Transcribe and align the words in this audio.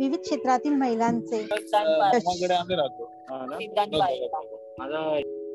विविध 0.00 0.20
क्षेत्रातील 0.20 0.72
महिलांचे. 0.72 1.46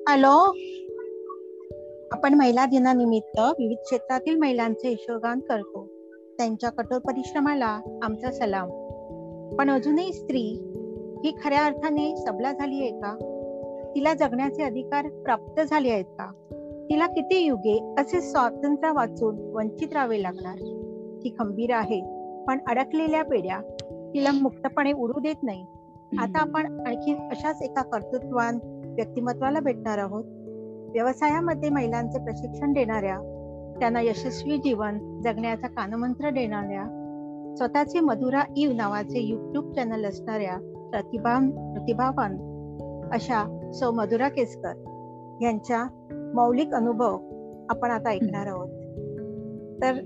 हॅलो? 0.08 0.54
आपण 2.12 2.34
महिला 2.34 2.66
दिनानिमित्त 2.66 3.40
विविध 3.40 3.78
क्षेत्रातील 3.78 4.36
महिलांचे 4.38 4.92
यशोगान 4.92 5.40
करतो. 5.40 5.88
त्यांच्या 6.38 6.70
कठोर 6.70 7.00
परिश्रमाला 7.00 8.00
आमचा 8.04 8.32
सलाम. 8.32 8.70
पण 9.60 9.70
अजूनही 9.70 10.14
स्त्री 10.14 10.60
ही 11.24 11.36
खऱ्या 11.44 11.66
अर्थाने 11.66 12.18
सबला 12.18 12.52
झाली 12.52 12.82
आहे 12.82 12.92
का? 12.92 13.16
तिला 13.96 14.14
जगण्याचे 14.14 14.64
अधिकार 14.64 15.08
प्राप्त 15.08 15.62
झाले 15.62 15.90
आहेत 15.90 16.06
का? 16.06 16.32
तिला 16.90 17.08
किती 17.08 17.40
युगे 17.40 17.96
असे 17.98 18.22
स्वातंत्र्य 18.22 18.92
वाचून 18.96 19.40
वंचित 19.40 19.94
राहावे 19.94 20.24
लागणार? 20.24 20.56
ती 21.24 21.30
खंबीर 21.40 21.72
आहे 21.72 22.02
पण 22.48 22.58
अडकलेल्या 22.68 23.24
पेड्या 23.24 23.75
तिला 24.16 24.32
मुक्तपणे 24.32 24.92
उडू 24.92 25.20
देत 25.20 25.44
नाही. 25.44 25.66
आता 26.20 26.40
आपण 26.40 26.80
आणखी 26.88 27.14
अशाच 27.14 27.62
एका 27.62 27.82
कर्तृत्वान 27.82 28.60
व्यक्तिमत्वाला 28.86 29.60
भेटणार 29.60 29.98
आहोत. 29.98 30.24
व्यवसायामध्ये 30.92 31.70
महिलांचे 31.70 32.20
प्रशिक्षण 32.20 32.74
देणाऱ्या 32.74 33.18
त्यांना 33.80 34.02
यशस्वी 34.02 34.58
जीवन 34.58 35.22
जगण्याचा 35.22 35.68
कानमंत्र 35.68 36.30
देणाऱ्या 36.30 36.84
स्वतःचे 37.58 38.00
मधुरा 38.00 38.42
इव 38.58 38.72
नावाचे 38.72 39.20
युट्यूब 39.20 39.74
चॅनल 39.74 40.06
असणाऱ्या 40.06 40.58
प्रतिभा 40.92 41.38
प्रतिभावान 41.74 42.38
अशा 43.14 43.72
सौ 43.74 43.92
मधुरा 43.92 44.30
केसकर 44.30 44.74
यांच्या 45.42 45.84
मौलिक 46.36 46.74
अनुभव 46.74 47.18
आपण 47.70 47.92
आता 47.92 48.10
ऐकणार 48.10 48.48
आहोत. 48.48 48.68
तर 49.82 50.00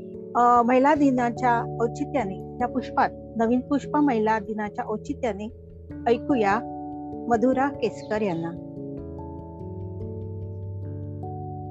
महिला 0.66 0.95
दिनाच्या 0.95 1.78
औचित्याने 1.81 2.48
या 2.60 2.68
पुष्पात 2.68 3.10
नवीन 3.36 3.60
पुष्प 3.60 3.98
महिला 3.98 4.40
दिनाच्या 4.40 4.86
औचित्याने 4.86 5.46
ऐकूया 6.08 6.60
मधुरा 7.30 7.68
केसकर 7.68 8.22
यांना. 8.22 8.52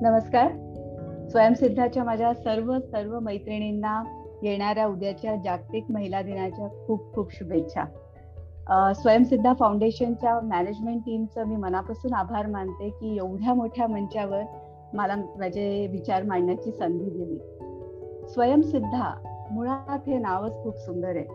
नमस्कार. 0.02 0.48
स्वयंसिद्धाच्या 1.30 2.04
माझ्या 2.04 2.34
सर्व 2.34 2.78
सर्व 2.78 3.18
मैत्रिणींना 3.18 4.02
येणाऱ्या 4.42 4.86
उद्याच्या 4.86 5.36
जागतिक 5.36 5.84
महिला 5.90 6.22
दिनाच्या 6.22 6.68
खूप 6.86 7.14
खूप 7.14 7.32
शुभेच्छा. 7.32 7.84
स्वयंसिद्धा 8.92 9.52
फाउंडेशनच्या 9.54 10.40
मॅनेजमेंट 10.40 11.00
टीमचं 11.06 11.44
मी 11.44 11.56
मनापासून 11.56 12.14
आभार 12.14 12.46
मानते 12.46 12.88
की 12.88 13.16
एवढ्या 13.16 13.54
मोठ्या 13.54 13.86
मंचावर 13.86 14.42
मला 14.92 15.16
माझे 15.16 15.86
विचार 15.86 16.22
मांडण्याची 16.22 16.72
संधी 16.72 17.10
दिली. 17.10 17.38
स्वयंसिद्धा 18.28 19.27
मुळात 19.50 20.08
हे 20.08 20.18
नावच 20.18 20.62
खूप 20.62 20.76
सुंदर 20.76 21.16
आहे. 21.16 21.26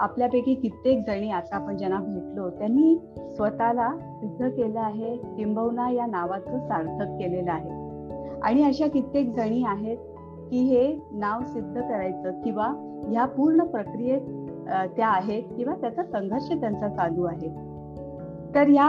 आपल्यापैकी 0.00 0.54
कित्येक 0.54 1.04
जणी 1.06 1.30
आता 1.30 1.56
आपण 1.56 1.76
ज्यांना 1.76 1.98
भेटलो 1.98 2.48
त्यांनी 2.50 2.96
स्वतःला 3.36 3.90
सिद्ध 3.98 4.48
केलं 4.48 4.80
आहे 4.80 5.16
किंबहुना 5.36 5.90
या 5.90 6.06
नावाचं 6.06 6.66
सार्थक 6.68 7.16
केलेलं 7.18 7.50
आहे. 7.52 7.82
आणि 8.42 8.64
अशा 8.64 8.86
कित्येक 8.86 9.34
जणी 9.34 9.62
आहेत 9.66 9.98
की 10.50 10.62
हे 10.64 10.86
नाव 11.12 11.42
सिद्ध 11.44 11.74
करायचं 11.74 12.40
किंवा 12.42 12.66
ह्या 13.08 13.24
पूर्ण 13.26 13.64
प्रक्रियेत 13.64 14.20
त्या 14.96 15.08
आहेत 15.08 15.42
किंवा 15.56 15.74
त्याचा 15.74 16.02
संघर्ष 16.02 16.48
त्यांचा 16.50 16.88
चालू 16.88 17.24
आहे. 17.24 17.48
तर 18.54 18.68
या 18.68 18.88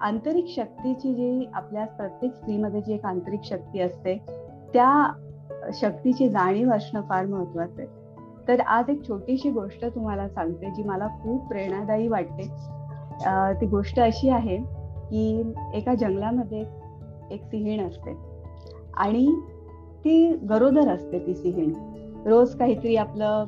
आंतरिक 0.00 0.46
शक्तीची 0.48 1.12
जी 1.14 1.46
आपल्या 1.54 1.84
प्रत्येक 1.86 2.34
स्त्रीमध्ये 2.34 2.80
जी 2.80 2.94
एक 2.94 3.06
आंतरिक 3.06 3.44
शक्ती 3.44 3.80
असते 3.80 4.16
त्या 4.72 4.90
शक्तीची 5.74 6.28
जाणीव 6.28 6.72
असणं 6.72 7.02
फार 7.08 7.26
महत्वाचं 7.26 7.80
आहे. 7.82 7.88
तर 8.48 8.60
आज 8.60 8.90
एक 8.90 9.06
छोटीशी 9.08 9.50
गोष्ट 9.50 9.84
तुम्हाला 9.84 10.28
सांगते 10.28 10.70
जी 10.70 10.82
मला 10.82 11.06
खूप 11.22 11.46
प्रेरणादायी 11.48 12.08
वाटते. 12.08 12.48
ती 13.60 13.66
गोष्ट 13.66 14.00
अशी 14.00 14.28
आहे 14.28 14.56
की 15.10 15.52
एका 15.74 15.94
जंगलामध्ये 15.94 16.64
एक 17.30 17.44
सिंहीण 17.44 17.86
असते 17.86 18.16
आणि 18.96 19.26
ती 20.04 20.32
गरोदर 20.48 20.88
असते 20.88 21.18
ती 21.26 21.34
सिंहीण 21.34 21.72
रोज 22.26 22.54
काहीतरी 22.54 22.96
आपलं 22.96 23.44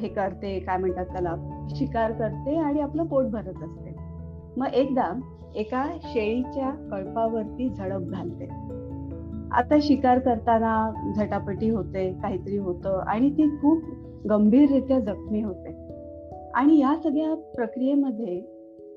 हे 0.00 0.08
करते 0.08 0.58
काय 0.58 0.76
म्हणतात 0.76 1.06
त्याला 1.06 1.34
शिकार 1.76 2.12
करते 2.12 2.56
आणि 2.56 2.80
आपलं 2.80 3.06
पोट 3.06 3.24
भरत 3.24 3.62
असते. 3.64 3.94
मग 4.56 4.66
एकदा 4.66 5.12
एका 5.54 5.84
शेळीच्या 6.02 6.70
कळपावरती 6.90 7.68
झडप 7.68 8.00
घालते. 8.00 8.48
आता 9.54 9.78
शिकार 9.82 10.18
करताना 10.18 10.92
झटापटी 11.16 11.68
होते 11.68 12.12
काहीतरी 12.12 12.56
होतं 12.56 13.00
आणि 13.06 13.30
ती 13.30 13.48
खूप 13.48 13.82
गंभीररित्या 14.30 15.00
जखमी 15.00 15.42
होते. 15.42 15.76
आणि 16.54 16.78
या 16.78 16.96
सगळ्या 17.02 17.34
प्रक्रियेमध्ये 17.34 18.40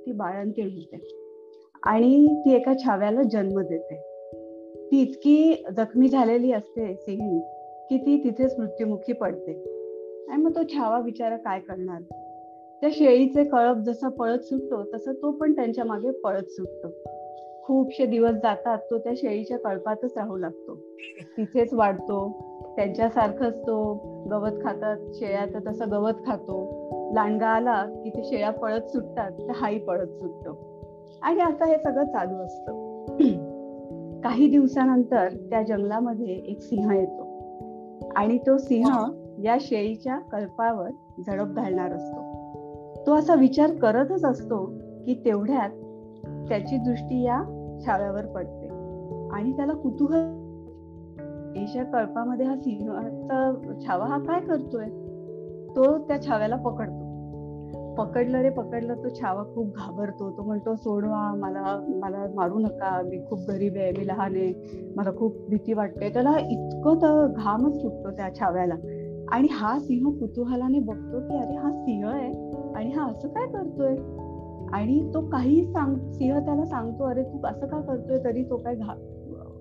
ती 0.05 0.11
बाळंतीण 0.11 0.65
होते. 0.65 1.07
आणि 1.83 2.27
ती 2.39 2.53
एका 2.53 2.73
छाव्याला 2.73 3.23
जन्म 3.23 3.61
देते. 3.61 3.95
ती 4.91 5.01
इतकी 5.01 5.63
जखमी 5.77 6.07
झालेली 6.07 6.51
असते 6.51 6.95
सिंही 6.95 7.39
की 7.89 7.97
ती 7.97 8.23
तिथेच 8.23 8.59
मृत्युमुखी 8.59 9.13
पडते. 9.13 9.51
आणि 10.29 10.43
मग 10.43 10.55
तो 10.55 10.59
छावा 10.73 11.01
बिचारा 11.01 11.37
काय 11.37 11.59
करणार? 11.59 12.01
त्या 12.81 12.89
शेळीचे 12.93 13.43
कळप 13.43 13.75
जसा 13.75 14.09
पळत 14.09 14.39
सुटतो 14.39 14.97
तसं 14.97 15.13
तो 15.13 15.31
पण 15.31 15.55
त्यांच्या 15.55 15.85
मागे 15.85 16.11
पळत 16.11 16.43
सुटतो. 16.49 16.87
खूपशे 17.67 18.05
दिवस 18.05 18.31
जातात 18.31 18.77
तो 18.77 18.97
त्या 18.97 19.13
शेळीच्या 19.15 19.57
कळपातच 19.57 20.17
राहू 20.17 20.37
लागतो. 20.37 20.77
तिथेच 21.37 21.73
वाढतो 21.73 22.31
त्यांच्यासारखंच 22.75 23.61
तो 23.61 23.93
गवत 24.31 24.51
खातात 24.63 24.97
शेळ्या 25.13 25.45
तर 25.45 25.71
तसं 25.71 25.85
गवत 25.91 26.13
खातो. 26.25 26.89
लांडगा 27.13 27.47
आला 27.47 27.85
की 28.03 28.09
ते 28.09 28.23
शेळ्या 28.23 28.51
पळत 28.51 28.81
सुटतात 28.81 29.31
तर 29.31 29.51
हाही 29.55 29.79
पळत 29.79 30.07
सुटतो. 30.07 30.57
आणि 31.21 31.39
आता 31.39 31.65
हे 31.65 31.77
सगळं 31.77 32.05
चालू 32.05 32.37
असतं. 32.37 32.95
काही 34.21 34.47
दिवसानंतर 34.47 35.29
त्या 35.29 35.61
जंगलामध्ये 35.61 36.33
एक 36.33 36.61
सिंह 36.61 36.95
येतो. 36.95 37.23
आणि 38.15 38.37
तो 38.37 38.57
सिंह 38.57 39.11
या 39.43 39.57
शेळीच्या 39.59 40.19
कल्पावर 40.19 40.89
झडप 41.27 41.47
घालणार 41.47 41.91
असतो. 41.91 42.35
तो 43.05 43.15
असा 43.15 43.35
विचार 43.35 43.71
करतच 43.71 44.25
असतो 44.25 44.65
की 45.05 45.21
तेवढ्यात 45.25 45.69
त्याची 46.49 46.77
दृष्टी 46.77 47.23
या 47.23 47.54
छाव्यावर 47.85 48.25
पडते. 48.25 48.67
आणि 49.31 49.55
त्याला 49.55 49.73
कुतूहल 49.73 50.45
एशिया 51.57 51.83
कळपामध्ये 51.83 52.45
हा 52.45 52.55
सिंहाचा 52.55 53.51
छावा 53.85 54.05
हा 54.05 54.19
काय 54.19 54.39
करतोय? 54.39 54.85
तो 55.75 55.97
त्या 55.97 56.21
छाव्याला 56.21 56.55
पकडतो. 56.55 57.05
पकडलं 57.97 58.37
रे 58.37 58.49
पकडलं 58.49 58.95
तो 58.95 59.09
छावा 59.09 59.43
खूप 59.43 59.75
घाबरतो. 59.75 60.31
तो 60.31 60.43
म्हणतो 60.43 60.75
सोडवा 60.75 61.33
मला 61.35 61.81
मला 61.87 62.25
मारू 62.35 62.59
नका. 62.59 63.01
मी 63.01 63.25
खूप 63.29 63.39
गरीब 63.47 63.73
आहे 63.75 63.91
मी 63.91 64.07
लहान 64.07 64.35
आहे. 64.35 64.53
मला 64.95 65.11
खूप 65.17 65.35
भीती 65.49 65.73
वाटते. 65.73 66.09
त्याला 66.09 66.37
इतकं 66.39 66.95
तर 66.95 67.27
घामच 67.37 67.81
सुटतो 67.81 68.11
त्या 68.11 68.29
छाव्याला. 68.39 68.75
आणि 69.31 69.47
हा 69.51 69.79
सिंह 69.79 70.19
कुतूहलाने 70.19 70.79
बघतो 70.79 71.19
की 71.19 71.37
अरे 71.37 71.55
हा 71.55 71.71
सिंह 71.71 72.07
आहे 72.07 72.29
आणि 72.75 72.91
हा 72.91 73.05
असं 73.05 73.27
काय 73.27 73.47
करतोय? 73.47 73.95
आणि 74.73 75.11
तो 75.13 75.21
काही 75.21 75.63
सांग 75.65 76.11
सिंह 76.11 76.45
त्याला 76.45 76.65
सांगतो 76.65 77.03
अरे 77.03 77.23
तू 77.23 77.47
असं 77.47 77.67
का 77.67 77.81
करतोय 77.81 78.23
तरी 78.23 78.43
तो 78.43 78.57
काय 78.57 78.75
घा 78.75 79.11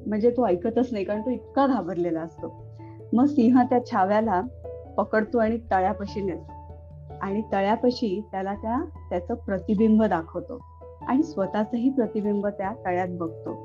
म्हणजे 0.06 0.30
तो 0.30 0.46
ऐकतच 0.46 0.88
नाही 0.92 1.04
कारण 1.04 1.20
तो 1.20 1.30
इतका 1.30 1.66
घाबरलेला 1.66 2.20
असतो. 2.20 2.66
मग 3.12 3.24
सिंह 3.24 3.62
त्या 3.62 3.86
छाव्याला 3.86 4.42
पकडतो 4.96 5.38
आणि 5.38 5.58
तळ्यापाशी 5.58 6.22
नेतो. 6.22 6.52
आणि 7.22 7.42
तळ्यापाशी 7.52 8.24
त्याला 8.32 8.54
त्या 8.54 8.84
त्याचं 9.10 9.34
प्रतिबिंब 9.34 10.02
दाखवतो. 10.02 10.58
आणि 11.02 11.22
स्वतःचही 11.22 11.90
प्रतिबिंब 11.90 12.46
त्या 12.46 12.72
तळ्यात 12.86 13.08
बघतो. 13.10 13.56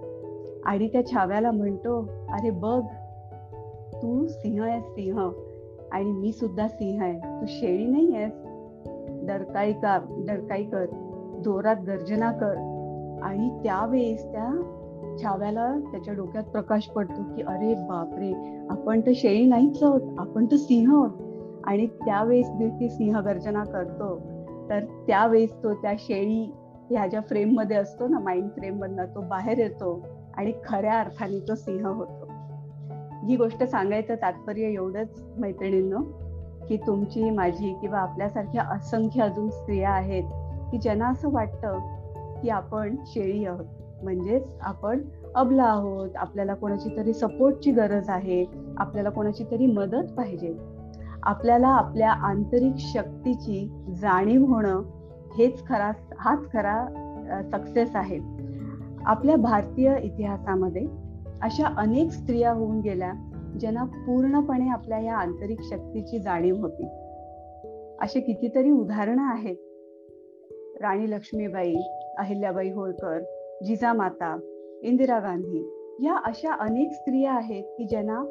आणि 0.66 0.88
त्या 0.88 1.06
छाव्याला 1.06 1.52
म्हणतो 1.52 2.10
अरे 2.30 2.50
बघ 2.50 2.84
तू 3.94 4.28
सिंह 4.28 4.64
आहेस 4.64 4.84
सिंह. 4.84 5.32
आणि 5.92 6.12
मी 6.12 6.32
सुद्धा 6.32 6.68
सिंह 6.68 7.04
आहे. 7.04 7.20
तू 7.20 7.46
शेळी 7.48 7.86
नाही 7.86 8.16
आहेस. 8.16 8.34
डरकाई 9.28 9.74
का 9.74 10.00
डरकाई 10.28 10.64
कर. 10.64 10.86
जोरात 11.44 11.76
गर्जना 11.88 12.32
कर. 12.32 12.56
आणि 13.24 13.50
त्यावेळेस 13.64 14.26
त्या 14.32 14.50
छाव्याला 15.24 15.80
त्याच्या 15.92 16.14
डोक्यात 16.14 16.44
प्रकाश 16.44 16.90
पडतो 16.90 17.24
की 17.36 17.42
अरे 17.42 17.74
बापरे 17.74 18.32
आपण 18.70 19.02
तर 19.02 19.12
शेळी 19.16 19.46
नाहीच 19.46 19.84
आहोत 19.84 20.02
आपण 20.18 20.46
तर 20.46 20.56
सिंह 20.56 20.94
आहोत. 20.94 21.10
आणि 21.64 21.88
त्यावेळेस 21.88 22.50
ती 22.50 22.90
सिंह 22.90 23.20
गर्जना 23.20 23.64
करतो 23.64 24.16
तर 24.70 24.80
त्यावेळेस 24.80 25.54
तो 25.64 25.74
त्या 25.74 25.94
शेळी 26.00 26.52
ह्या 26.92 27.08
ज्या 27.08 27.22
फ्रेममध्ये 27.22 27.78
असतो 27.78 28.08
ना 28.08 28.20
माइंड 28.20 28.50
फ्रेम 28.50 28.80
मधनं 28.80 29.06
तो 29.06 29.22
बाहेर 29.22 29.58
येतो 29.58 30.06
आणि 30.38 30.54
खऱ्या 30.66 31.00
अर्थाने 31.00 31.48
तो 31.48 31.56
सिंह 31.56 31.88
होतो. 31.88 32.30
ही 33.26 33.36
गोष्ट 33.36 33.64
सांगायचं 33.64 34.16
तात्पर्य 34.16 34.62
एवढंच 34.62 35.24
मैत्रिणींनो 35.38 36.02
की 36.68 36.78
तुमची 36.78 37.30
माझी 37.30 37.74
किंवा 37.82 38.00
आपल्यासारख्या 38.00 38.62
असंख्य 38.62 39.22
अजून 39.22 39.50
स्त्रिया 39.50 39.90
आहेत 39.90 40.24
की 40.72 40.78
ज्यांना 40.78 41.10
असं 41.10 41.30
वाटतं 41.32 41.80
की 42.42 42.50
आपण 42.50 42.96
शेळी 43.06 43.46
आहोत. 43.46 43.66
म्हणजेच 44.04 44.56
आपण 44.62 45.02
अबला 45.36 45.64
आहोत. 45.64 46.10
आपल्याला 46.16 46.54
कोणाची 46.54 46.98
तरी 46.98 47.14
सपोर्टची 47.14 47.72
गरज 47.72 48.10
आहे. 48.10 48.46
आपल्याला 48.78 49.10
कोणाची 49.10 49.44
तरी 49.52 49.66
मदत 49.66 50.12
पाहिजे. 50.18 50.56
आपल्याला 51.24 51.68
आपल्या 51.68 52.12
आंतरिक 52.12 52.74
शक्तीची 52.78 53.86
जाणीव 54.02 54.46
होणं 54.46 54.82
हेच 55.38 55.68
खरा 55.68 55.92
हाच 56.18 56.52
खरा 56.52 56.86
सक्सेस 57.52 57.96
आहे. 57.96 58.20
आपल्या 59.06 59.36
भारतीय 59.36 59.96
इतिहासामध्ये 60.04 60.86
अशा 61.42 61.68
अनेक 61.78 62.12
स्त्रिया 62.12 62.52
होऊन 62.52 62.80
गेल्या 62.80 63.14
ज्यांना 63.60 63.84
पूर्णपणे 63.84 64.70
आपल्या 64.70 65.00
या 65.00 65.18
आंतरिक 65.18 65.62
शक्तीची 65.62 66.20
जाणीव 66.20 66.56
होती. 66.56 66.84
असे 68.02 68.20
कितीतरी 68.20 68.72
उदाहरणं 68.72 69.30
आहेत. 69.30 69.56
राणी 70.82 71.12
लक्ष्मीबाई 71.12 71.74
अहिल्याबाई 72.18 72.70
होळकर 72.72 73.20
जिजामाता 73.66 74.40
इंदिरा 74.82 75.20
गांधी 75.20 75.70
या 76.04 76.18
अशा 76.26 76.54
अनेक 76.54 76.92
स्त्रिया 76.92 77.32
आहेत 77.32 77.64
की 77.64 77.84
ज्यांना 77.84 78.24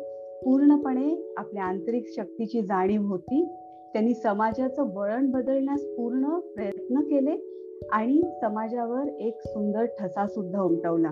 पूर्णपणे 0.44 1.34
आपल्या 1.36 1.64
आंतरिक 1.64 2.04
शक्तीची 2.16 2.60
जाणीव 2.62 3.02
होती. 3.02 3.44
त्यांनी 3.92 4.14
समाजाचं 4.14 4.94
वळण 4.94 5.30
बदलण्यास 5.30 5.80
पूर्ण 5.80 6.38
प्रयत्न 6.38 7.00
केले 7.00 7.64
आणि 7.92 8.20
समाजावर 8.40 9.08
एक 9.20 9.40
सुंदर 9.40 9.84
ठसा 9.84 10.26
सुद्धा 10.26 10.60
उमटवला. 10.60 11.10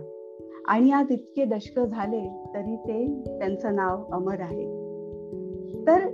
आणि 0.68 0.90
आज 0.90 1.06
इतके 1.10 1.44
दशक 1.44 1.80
झाले 1.80 2.28
तरी 2.54 2.76
ते 2.76 3.22
त्यांचं 3.38 3.74
नाव 3.74 4.04
अमर 4.12 4.40
आहे. 4.40 4.64
तर 5.86 6.08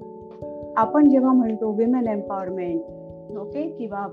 आपण 0.76 1.08
जेव्हा 1.08 1.32
म्हणतो 1.32 1.72
विमेन 1.72 2.06
एम्पॉवरमेंट 2.06 2.80
ओके 3.38 3.68
किंवा 3.68 4.06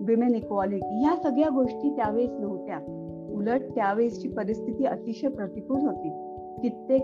विमेन 0.00 0.34
इक्वालिटी 0.34 1.02
या 1.04 1.14
सगळ्या 1.16 1.48
गोष्टी 1.48 1.90
त्यावेळेस 1.96 2.30
नव्हत्या. 2.40 2.78
उलट 3.34 3.62
त्यावेळेसची 3.74 4.28
परिस्थिती 4.28 4.84
अतिशय 4.84 5.28
प्रतिकूल 5.28 5.80
होती. 5.80 6.08
कित्येक 6.62 7.02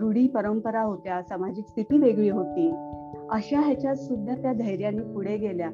रूढी 0.00 0.26
परंपरा 0.28 0.82
होत्या 0.82 1.20
सामाजिक 1.22 1.66
स्थिती 1.66 1.98
वेगळी 1.98 2.28
होती. 2.28 2.70
अशा 3.30 3.60
ह्याच्यात 3.60 3.96
सुद्धा 3.96 4.34
त्या 4.34 4.52
धैर्याने 4.52 5.02
पुढे 5.14 5.36
गेल्या. 5.36 5.70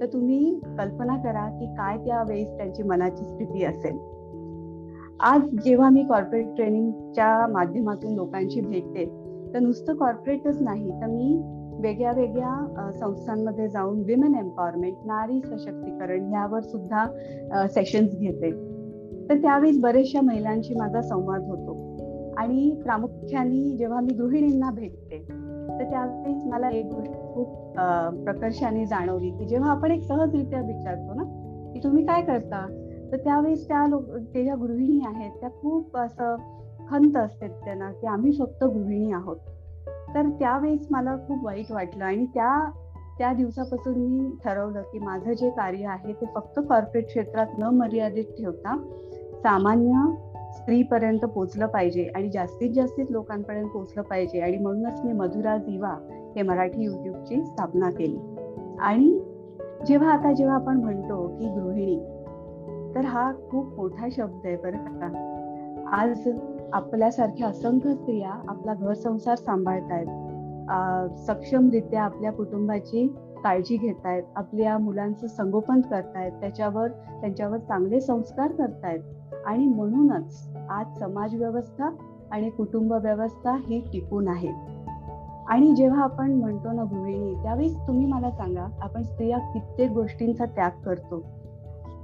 तर 0.00 0.06
तुम्ही 0.06 0.54
कल्पना 0.78 1.16
करा 1.16 1.48
की 1.58 1.66
काय 1.66 1.96
त्यावेळेस 1.96 2.56
त्यांची 2.56 2.82
मनाची 2.82 3.24
स्थिती 3.24 3.64
असेल. 3.64 3.98
आज 5.20 5.40
जेव्हा 5.64 5.88
मी 5.90 6.04
कॉर्पोरेट 6.04 6.54
ट्रेनिंगच्या 6.56 7.46
माध्यमातून 7.46 8.14
लोकांशी 8.14 8.60
भेटते 8.60 9.04
तर 9.54 9.58
नुसतं 9.58 9.94
कॉर्पोरेटच 9.94 10.60
नाही 10.62 10.90
तर 10.90 11.06
मी 11.06 11.34
वेगळ्या 11.80 12.12
वेगळ्या 12.12 12.90
संस्थांमध्ये 12.92 13.68
जाऊन 13.68 14.02
विमेन 14.06 14.34
एम्पॉवरमेंट 14.34 14.96
नारी 15.06 15.40
सशक्तीकरण 15.40 16.32
यावर 16.32 16.60
सुद्धा 16.62 17.06
सेशन्स 17.66 18.14
घेते. 18.14 18.50
तर 19.28 19.36
त्यावेळेस 19.36 19.80
बऱ्याचशा 19.80 20.20
महिलांशी 20.20 20.74
माझा 20.74 21.02
संवाद 21.02 21.42
होतो. 21.42 21.78
आणि 22.38 22.70
प्रामुख्याने 22.84 23.76
जेव्हा 23.76 24.00
मी 24.00 24.14
गृहिणींना 24.14 24.70
भेटते 24.70 25.18
तर 25.18 25.84
त्यावेळेस 25.90 26.42
मला 26.44 26.68
एक 26.70 26.86
गोष्ट 26.86 27.12
खूप 27.34 27.48
प्रकर्षाने 28.24 28.84
जाणवली 28.86 29.30
की 29.30 29.44
जेव्हा 29.44 29.70
आपण 29.70 29.90
एक 29.90 30.02
सहजरित्या 30.02 30.60
विचारतो 30.60 31.14
ना 31.14 31.24
की 31.72 31.80
तुम्ही 31.84 32.04
काय 32.06 32.22
करता? 32.22 32.66
तर 33.12 33.16
त्यावेळेस 33.16 33.66
त्या 33.68 33.86
लोक 33.86 34.08
ते 34.34 34.42
ज्या 34.44 34.54
गृहिणी 34.54 35.00
आहेत 35.06 35.30
त्या 35.40 35.50
खूप 35.50 35.96
असं 35.96 36.36
खंत 36.88 37.16
असते 37.16 37.48
त्यांना 37.48 37.90
की 37.92 38.06
आम्ही 38.06 38.32
फक्त 38.32 38.64
गृहिणी 38.64 39.12
आहोत. 39.12 39.36
तर 40.14 40.28
त्यावेळेस 40.28 40.86
मला 40.90 41.16
खूप 41.16 41.44
वाईट 41.44 41.72
वाटलं 41.72 42.04
आणि 42.04 42.26
त्या 42.26 42.70
त्या 43.18 43.32
दिवसापासून 43.32 43.94
मी 43.94 44.36
ठरवलं 44.44 44.82
की 44.82 44.98
माझं 44.98 45.32
जे 45.32 45.50
कार्य 45.50 45.86
आहे 45.86 46.12
ते 46.12 46.26
फक्त 46.34 46.60
कॉर्पोरेट 46.68 47.06
क्षेत्रात 47.06 47.46
न 47.58 47.62
मर्यादित 47.62 48.24
ठेवता 48.24 48.76
सामान्य 49.42 50.14
स्त्रीपर्यंत 50.56 51.18
पोचलं 51.18 51.66
पाहिजे 51.66 52.04
आणि 52.14 52.30
जास्तीत 52.30 52.70
जास्तीत 52.70 53.06
लोकांपर्यंत 53.10 53.68
पोचलं 53.68 54.02
पाहिजे. 54.02 54.40
आणि 54.40 54.58
म्हणूनच 54.58 55.00
मी 55.04 55.12
मधुरा 55.12 55.56
दिवा 55.56 55.94
हे 56.36 56.42
मराठी 56.42 56.82
युट्यूबची 56.82 57.44
स्थापना 57.44 57.90
केली. 57.90 58.18
आणि 58.80 59.20
जेव्हा 59.86 60.12
आता 60.12 60.32
जेव्हा 60.32 60.56
आपण 60.56 60.76
म्हणतो 60.76 61.28
की 61.28 61.46
गृहिणी 61.46 61.98
तर 62.94 63.04
हा 63.04 63.32
खूप 63.50 63.74
मोठा 63.76 64.08
शब्द 64.16 64.46
आहे 64.46 64.56
बरं 64.56 64.76
का. 64.76 65.26
आज 65.92 66.28
आपल्यासारख्या 66.72 67.48
असंख्य 67.48 67.94
स्त्रिया 67.94 68.30
आपला 68.48 68.74
घर 68.74 68.94
संसार 68.94 69.34
सांभाळतायत 69.34 70.06
सक्षमरित्या 71.18 72.02
आपल्या 72.02 72.32
कुटुंबाची 72.32 73.06
काळजी 73.44 73.76
घेतायत. 73.76 74.22
आपल्या 74.36 74.78
मुलांचं 74.78 75.26
संगोपन 75.26 75.80
करतायत. 75.80 76.32
त्याच्यावर 76.32 76.88
त्यांच्यावर 76.88 77.58
चांगले 77.58 78.00
संस्कार 78.00 78.52
करतायत. 78.52 79.00
आणि 79.46 79.66
म्हणूनच 79.66 80.48
आज 80.70 80.98
समाज 80.98 81.34
व्यवस्था 81.34 81.90
आणि 82.30 82.50
कुटुंब 82.50 82.92
व्यवस्था 82.92 83.52
ही 83.52 83.80
टिकून 83.92 84.28
आहे. 84.28 84.48
आणि 85.48 85.74
जेव्हा 85.74 86.02
आपण 86.02 86.32
म्हणतो 86.32 86.72
ना 86.72 86.82
गृहिणी 86.82 87.34
त्यावेळेस 87.34 87.76
तुम्ही 87.76 88.06
मला 88.06 88.30
सांगा 88.30 88.66
आपण 88.80 89.02
स्त्रिया 89.02 89.38
कित्येक 89.38 89.90
गोष्टींचा 89.90 90.44
त्याग 90.44 90.70
करतो. 90.84 91.24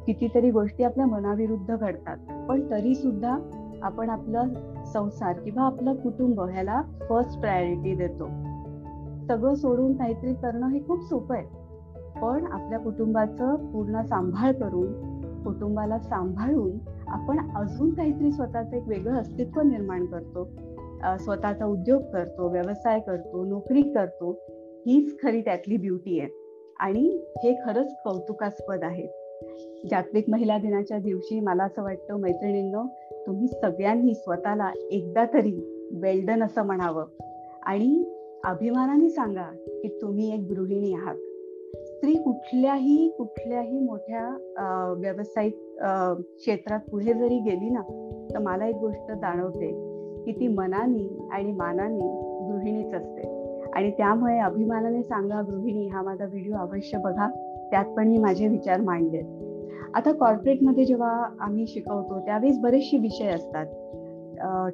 कितीतरी 0.07 0.51
गोष्टी 0.51 0.85
आपल्या 0.85 1.07
मनाविरुद्ध 1.07 1.77
घडतात. 1.77 2.47
पण 2.49 2.71
तरी 2.71 2.95
सुद्धा 2.95 3.39
आपण 3.83 4.11
आपलं 4.11 4.49
संसार 4.93 5.39
किंवा 5.39 5.63
आपलं 5.63 5.95
कुटुंब 5.95 6.41
ह्याला 6.41 6.83
फर्स्ट 7.09 7.41
प्रायोरिटी 7.41 7.95
देतो. 7.95 8.29
सगळं 9.27 9.55
सोडून 9.55 9.97
काहीतरी 9.97 10.35
करणं 10.35 10.69
हे 10.69 10.79
खूप 10.79 11.03
सोपं 11.03 11.37
आहे. 11.37 11.45
पण 12.21 12.47
आपल्या 12.53 12.79
कुटुंबाचं 12.79 13.55
पूर्ण 13.55 14.03
सांभाळ 14.03 14.53
करून 14.53 15.21
कुटुंबाला 15.45 15.99
सांभाळून 15.99 16.71
आपण 17.09 17.51
अजून 17.55 17.95
काहीतरी 17.95 18.33
स्वतःचं 18.33 18.77
एक 18.77 18.89
वेगळं 18.89 19.15
अस्तित्व 19.15 19.61
निर्माण 19.61 20.07
करतो. 20.07 20.49
स्वतःचा 21.19 21.65
उद्योग 21.65 22.03
करतो 22.13 22.49
व्यवसाय 22.49 23.01
करतो 23.01 23.45
नोकरी 23.45 23.83
करतो 23.83 24.39
हीच 24.87 25.23
खरी 25.23 25.41
त्यातली 25.41 25.77
ब्युटी 25.77 26.21
आहे. 26.21 26.29
आणि 26.81 27.25
हे 27.37 27.61
खरंच 27.67 27.95
कौतुकास्पद 28.05 28.83
आहे. 28.83 29.07
जागतिक 29.91 30.31
महिला 30.31 30.59
दिनाच्या 30.59 30.99
दिवशी 30.99 31.41
मला 31.41 31.65
असं 31.65 31.83
वाटतं 31.83 32.21
मैत्रिणींनो 32.21 32.83
तुम्ही 33.27 33.49
सगळ्यांनी 33.49 34.15
स्वतःला 34.15 34.71
एकदा 34.91 35.25
तरी 35.35 35.57
वेल्डन 36.03 36.43
असं 36.43 36.67
म्हणावं. 36.67 37.05
आणि 37.67 38.05
अभिमानाने 38.45 39.09
सांगा 39.11 39.51
की 39.83 39.89
तुम्ही 40.03 40.33
एक 40.35 40.41
गृहिणी 40.51 40.93
आहात. 40.95 41.17
स्त्री 41.87 42.15
कुठल्याही 42.15 43.09
कुठल्याही 43.19 43.79
मोठ्या 43.79 44.95
व्यावसायिक 44.99 45.55
क्षेत्रात 46.37 46.81
पुढे 46.91 47.13
जरी 47.15 47.39
गेली 47.39 47.71
ना 47.71 47.81
तर 48.31 48.39
मला 48.39 48.67
एक 48.67 48.77
गोष्ट 48.77 49.13
जाणवते 49.13 49.71
की 50.25 50.33
ती 50.33 50.49
मनानी 50.49 51.09
आणि 51.33 51.53
मानाने 51.53 52.09
गृहिणीच 52.49 52.95
असते. 52.95 53.35
आणि 53.75 53.91
त्यामुळे 53.91 54.39
अभिमानाने 54.39 55.03
सांगा 55.03 55.41
गृहिणी 55.43 55.87
हा 55.87 56.03
माझा 56.03 56.25
व्हिडिओ 56.25 56.55
अवश्य 56.57 56.99
बघा. 56.99 57.29
त्यात 57.71 57.85
पण 57.97 58.09
मी 58.09 58.19
माझे 58.19 58.49
विचार 58.49 58.81
मांडले 58.81 59.23
आता 59.95 60.13
कॉर्पोरेटमध्ये 60.13 60.85
जेव्हा 60.85 61.11
आम्ही 61.41 61.67
शिकवतो 61.67 62.19
त्यावेळेस 62.27 62.59
बरेचसे 62.59 62.99
विषय 62.99 63.27
असतात. 63.27 63.67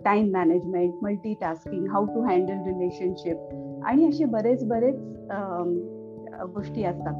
Time 0.04 0.30
management 0.32 0.94
multi 1.02 1.34
tasking 1.40 1.86
how 1.90 2.06
to 2.06 2.20
handle 2.20 2.62
relationship 2.66 3.84
आणि 3.84 4.08
असे 4.08 4.24
बरेच 4.24 4.64
बरेच 4.68 4.96
गोष्टी 6.54 6.84
असतात. 6.84 7.14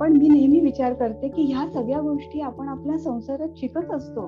पण 0.00 0.12
मी 0.12 0.28
नेहमी 0.28 0.60
विचार 0.60 0.92
करते 0.92 1.28
की 1.28 1.42
ह्या 1.44 1.66
सगळ्या 1.70 2.00
गोष्टी 2.00 2.40
आपण 2.40 2.68
आपल्या 2.68 2.98
संसारात 2.98 3.56
शिकत 3.56 3.90
असतो. 3.94 4.26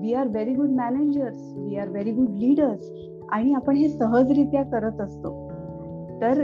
We 0.00 0.12
are 0.14 0.28
very 0.28 0.54
good 0.54 0.70
managers 0.70 1.52
we 1.56 1.76
are 1.76 1.88
very 1.88 2.12
good 2.12 2.30
leaders 2.30 2.90
आणि 3.32 3.52
आपण 3.54 3.76
हे 3.76 3.88
सहजरित्या 3.88 4.62
करत 4.62 5.00
असतो. 5.00 5.32
तर 6.20 6.42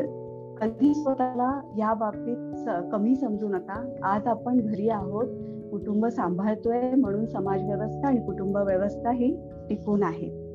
कधी 0.60 0.92
स्वतःला 0.94 1.50
या 1.78 1.94
बाबतीत 1.94 2.68
कमी 2.92 3.14
समजू 3.14 3.48
नका. 3.48 3.82
आज 4.04 4.26
आपण 4.26 4.60
घरी 4.60 4.88
आहोत 4.88 5.26
कुटुंब 5.70 6.06
सांभाळतोय 6.06 6.90
म्हणून 6.90 7.26
समाज 7.26 7.62
व्यवस्था 7.62 8.08
आणि 8.08 8.20
कुटुंब 8.20 8.56
व्यवस्था 8.56 9.10
ही 9.10 9.36
टिकून 9.68 10.02
आहे. 10.02 10.46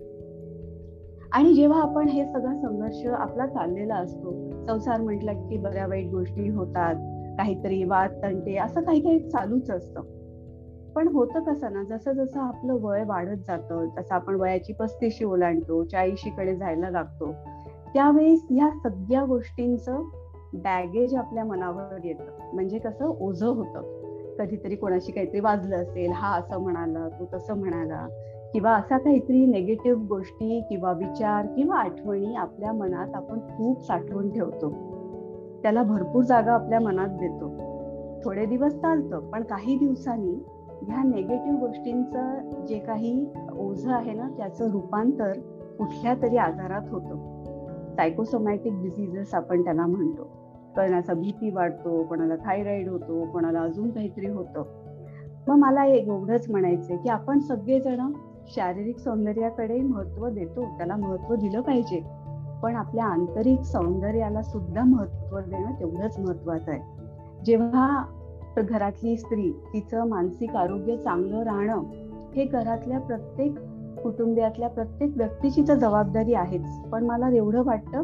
आणि 1.31 1.53
जेव्हा 1.53 1.81
आपण 1.81 2.07
हे 2.07 2.25
सगळा 2.25 2.55
संघर्ष 2.55 3.05
आपला 3.05 3.47
चाललेला 3.47 3.95
असतो 3.95 4.49
संसार 4.65 5.01
म्हटलं 5.01 5.33
की 5.33 5.57
बऱ्या 5.57 5.87
वाईट 5.87 6.07
गोष्टी 6.07 6.49
होतात 6.49 6.95
काहीतरी 7.37 7.83
वाद 7.83 8.11
तंटे 8.23 8.55
असं 8.55 8.81
काही 8.81 9.01
काही 9.01 9.29
चालूच 9.29 9.71
असतं. 9.71 10.01
पण 10.95 11.07
होतं 11.07 11.39
कसं 11.43 11.73
ना 11.73 11.83
जसं 11.83 12.11
जसं 12.11 12.39
आपलं 12.39 12.73
वय 12.73 13.03
वाढत 13.03 13.37
जातं 13.47 13.87
तसं 13.97 14.15
आपण 14.15 14.35
वयाची 14.35 14.73
पस्तीशी 14.73 15.25
ओलांडतो 15.25 15.83
चाळीशीकडे 15.83 16.55
जायला 16.55 16.89
लागतो 16.89 17.31
त्यावेळेस 17.93 18.45
या 18.51 18.69
सगळ्या 18.83 19.25
गोष्टींचं 19.25 20.03
बॅगेज 20.53 21.15
आपल्या 21.15 21.43
मनावर 21.43 21.99
येतं. 22.03 22.53
म्हणजे 22.53 22.79
कसं 22.79 23.05
ओझ 23.05 23.43
होतं. 23.43 24.00
कधीतरी 24.41 24.75
कोणाशी 24.75 25.11
काहीतरी 25.11 25.39
वाजलं 25.39 25.75
असेल 25.75 26.11
हा 26.11 26.35
असं 26.35 26.57
म्हणाला 26.59 27.07
तो 27.09 27.29
तसं 27.33 27.53
म्हणाला 27.53 28.07
किंवा 28.53 28.71
असा 28.71 28.97
काहीतरी 28.97 29.45
नेगेटिव्ह 29.45 30.07
गोष्टी 30.07 30.61
किंवा 30.69 30.91
विचार 30.91 31.45
किंवा 31.45 31.77
आठवणी 31.77 32.35
आपल्या 32.35 32.71
मनात 32.71 33.15
आपण 33.15 33.39
खूप 33.39 33.85
साठवून 33.85 34.31
ठेवतो. 34.31 34.69
त्याला 35.63 35.83
भरपूर 35.83 36.23
जागा 36.23 36.53
आपल्या 36.53 36.79
मनात 36.79 37.07
देतो. 37.07 37.49
थोडे 38.25 38.45
दिवस 38.45 38.73
चालतं 38.73 39.19
पण 39.19 39.43
काही 39.43 39.77
दिवसांनी 39.77 40.45
ह्या 40.81 41.03
नेगेटिव्ह 41.03 41.59
गोष्टींचं 41.59 42.65
जे 42.65 42.79
काही 42.79 43.25
ओझ 43.59 43.87
आहे 43.87 44.13
ना 44.13 44.29
त्याचं 44.37 44.71
रूपांतर 44.71 45.33
कुठल्या 45.77 46.13
तरी 46.21 46.37
आजारात 46.37 46.89
होतं. 46.91 47.41
सायकोसोमॅटिक 47.95 48.73
डिझिजेस 48.73 49.33
आपण 49.33 49.63
त्याला 49.63 49.85
म्हणतो. 49.85 50.40
कोणाचा 50.75 51.13
भीती 51.13 51.49
वाढतो 51.49 52.03
कोणाला 52.03 52.35
थायरॉइड 52.35 52.89
होतो 52.89 53.25
कोणाला 53.25 53.59
अजून 53.59 53.89
काहीतरी 53.89 54.27
होतं. 54.27 54.63
मग 55.47 55.55
मला 55.55 55.85
एवढंच 55.85 56.49
म्हणायचंय 56.49 56.97
की 56.97 57.09
आपण 57.09 57.39
सगळेजण 57.39 58.11
शारीरिक 58.47 58.97
सौंदर्याकडे 58.97 59.81
महत्त्व 59.81 60.29
देतो 60.29 60.63
त्याला 60.77 60.95
महत्त्व 60.95 61.35
दिलं 61.35 61.61
पाहिजे. 61.61 62.03
पण 62.63 62.75
आपल्या 62.75 63.05
आंतरिक 63.05 63.61
सौंदर्याला 63.61 64.41
सुद्धा 64.41 64.83
महत्त्व 64.83 65.39
देणं 65.39 65.79
तेवढंच 65.79 66.19
महत्वाचं 66.19 66.71
आहे. 66.71 66.79
जेव्हा 67.45 68.05
घरातली 68.57 69.17
स्त्री 69.17 69.51
तिचं 69.73 70.07
मानसिक 70.07 70.55
आरोग्य 70.55 70.97
चांगलं 70.97 71.43
राहणं 71.43 71.83
हे 72.35 72.45
घरातल्या 72.45 72.99
प्रत्येक 72.99 73.59
कुटुंबियातल्या 74.03 74.69
प्रत्येक 74.69 75.11
व्यक्तीची 75.17 75.63
तर 75.67 75.75
जबाबदारी 75.75 76.33
आहेच. 76.33 76.79
पण 76.91 77.05
मला 77.05 77.29
एवढं 77.29 77.63
वाटतं 77.65 78.03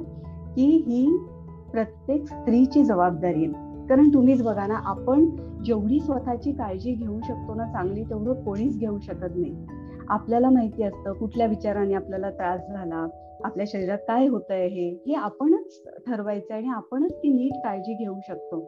की 0.56 0.84
ही 0.88 1.28
प्रत्येक 1.72 2.26
स्त्रीची 2.26 2.84
जबाबदारी 2.84 3.46
आहे. 3.46 3.88
कारण 3.88 4.10
तुम्हीच 4.14 4.44
बघा 4.44 4.68
ना 4.68 4.76
आपण 4.76 5.30
जेवढी 5.66 6.00
स्वतःची 6.00 6.52
काळजी 6.52 6.94
घेऊ 6.94 7.20
शकतो 7.28 7.54
ना 7.54 7.66
चांगली 7.66 8.04
तेवढं 8.04 8.34
कोणीच 8.34 8.80
घेऊ 8.80 8.98
शकत 9.00 9.36
नाही. 9.36 9.66
आपल्याला 10.10 10.50
माहिती 10.50 10.84
असतं 10.84 11.14
कुठल्या 11.14 11.48
विचाराने 11.48 11.94
आपल्याला 11.94 12.30
त्रास 12.30 12.62
झाला 12.70 13.08
आपल्या 13.44 13.66
शरीरात 13.68 13.98
काय 13.98 14.28
होत 14.28 14.42
आहे 14.50 14.90
हे 15.08 15.14
आपणच 15.14 15.82
ठरवायचं 16.08 16.54
आणि 16.54 16.68
आपणच 16.68 17.12
ती 17.12 17.34
नीट 17.34 17.52
काळजी 17.64 17.94
घेऊ 17.94 18.16
शकतो. 18.28 18.60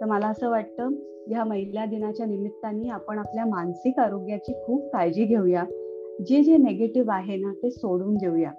तर 0.00 0.04
मला 0.04 0.26
असं 0.26 0.50
वाटतं 0.50 0.88
ह्या 1.28 1.44
महिला 1.44 1.84
दिनाच्या 1.84 2.26
निमित्ताने 2.26 2.88
आपण 2.88 3.18
आपल्या 3.18 3.44
मानसिक 3.44 3.98
आरोग्याची 3.98 4.52
खूप 4.52 4.92
काळजी 4.92 5.24
घेऊया. 5.24 5.64
जे 6.26 6.42
जे 6.42 6.56
नेगेटिव्ह 6.56 7.12
आहे 7.12 7.36
ना 7.36 7.52
ते 7.52 7.70
सोडून 7.70 8.14
देऊया. 8.14 8.50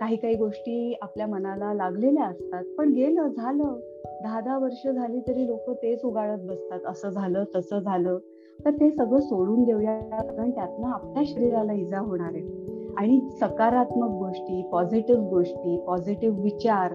काही 0.00 0.16
काही 0.16 0.34
गोष्टी 0.34 0.98
आपल्या 1.02 1.26
मनाला 1.26 1.74
लागलेल्या 1.74 2.24
असतात 2.24 2.64
पण 2.78 2.92
गेलं 2.92 3.28
झालं. 3.28 3.80
दहा 4.22 4.40
दहा 4.40 4.58
वर्ष 4.58 4.88
झाली 4.88 5.20
तरी 5.20 5.46
लोक 5.46 5.70
तेच 5.70 6.04
उगाळत 6.04 6.38
बसतात. 6.42 6.80
असं 6.86 7.08
झालं 7.08 7.44
तसं 7.56 7.78
झालं. 7.78 8.18
तर 8.64 8.70
ते 8.70 8.90
सगळं 8.90 9.20
सोडून 9.20 9.64
देऊया 9.64 10.00
कारण 10.00 10.50
त्यातनं 10.50 10.88
आपल्या 10.88 11.22
शरीराला 11.26 11.72
इजा 11.72 11.98
होणार 11.98 12.30
आहे. 12.34 12.62
आणि 12.96 13.20
सकारात्मक 13.40 14.08
गोष्टी 14.08 14.68
पॉझिटिव्ह 14.72 15.28
गोष्टी 15.28 15.84
पॉझिटिव्ह 15.86 16.42
विचार 16.42 16.92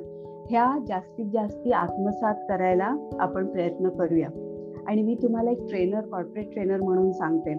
ह्या 0.50 0.80
जास्तीत 0.88 1.25
जास्ती 1.34 1.72
आत्मसात 1.72 2.36
करायला 2.50 2.96
आपण 3.20 3.46
प्रयत्न 3.46 3.89
करूया. 3.89 4.30
आणि 4.88 5.01
मी 5.01 5.16
तुम्हाला 5.16 5.51
एक 5.51 5.68
ट्रेनर 5.70 6.01
कॉर्पोरेट 6.01 6.54
ट्रेनर 6.54 6.82
म्हणून 6.82 7.12
सांगते 7.12 7.54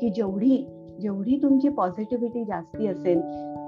की 0.00 0.08
जेवढी 0.08 0.75
जेवढी 1.00 1.38
तुमची 1.42 1.68
पॉझिटिव्हिटी 1.68 2.44
जास्ती 2.44 2.86
असेल 2.86 3.20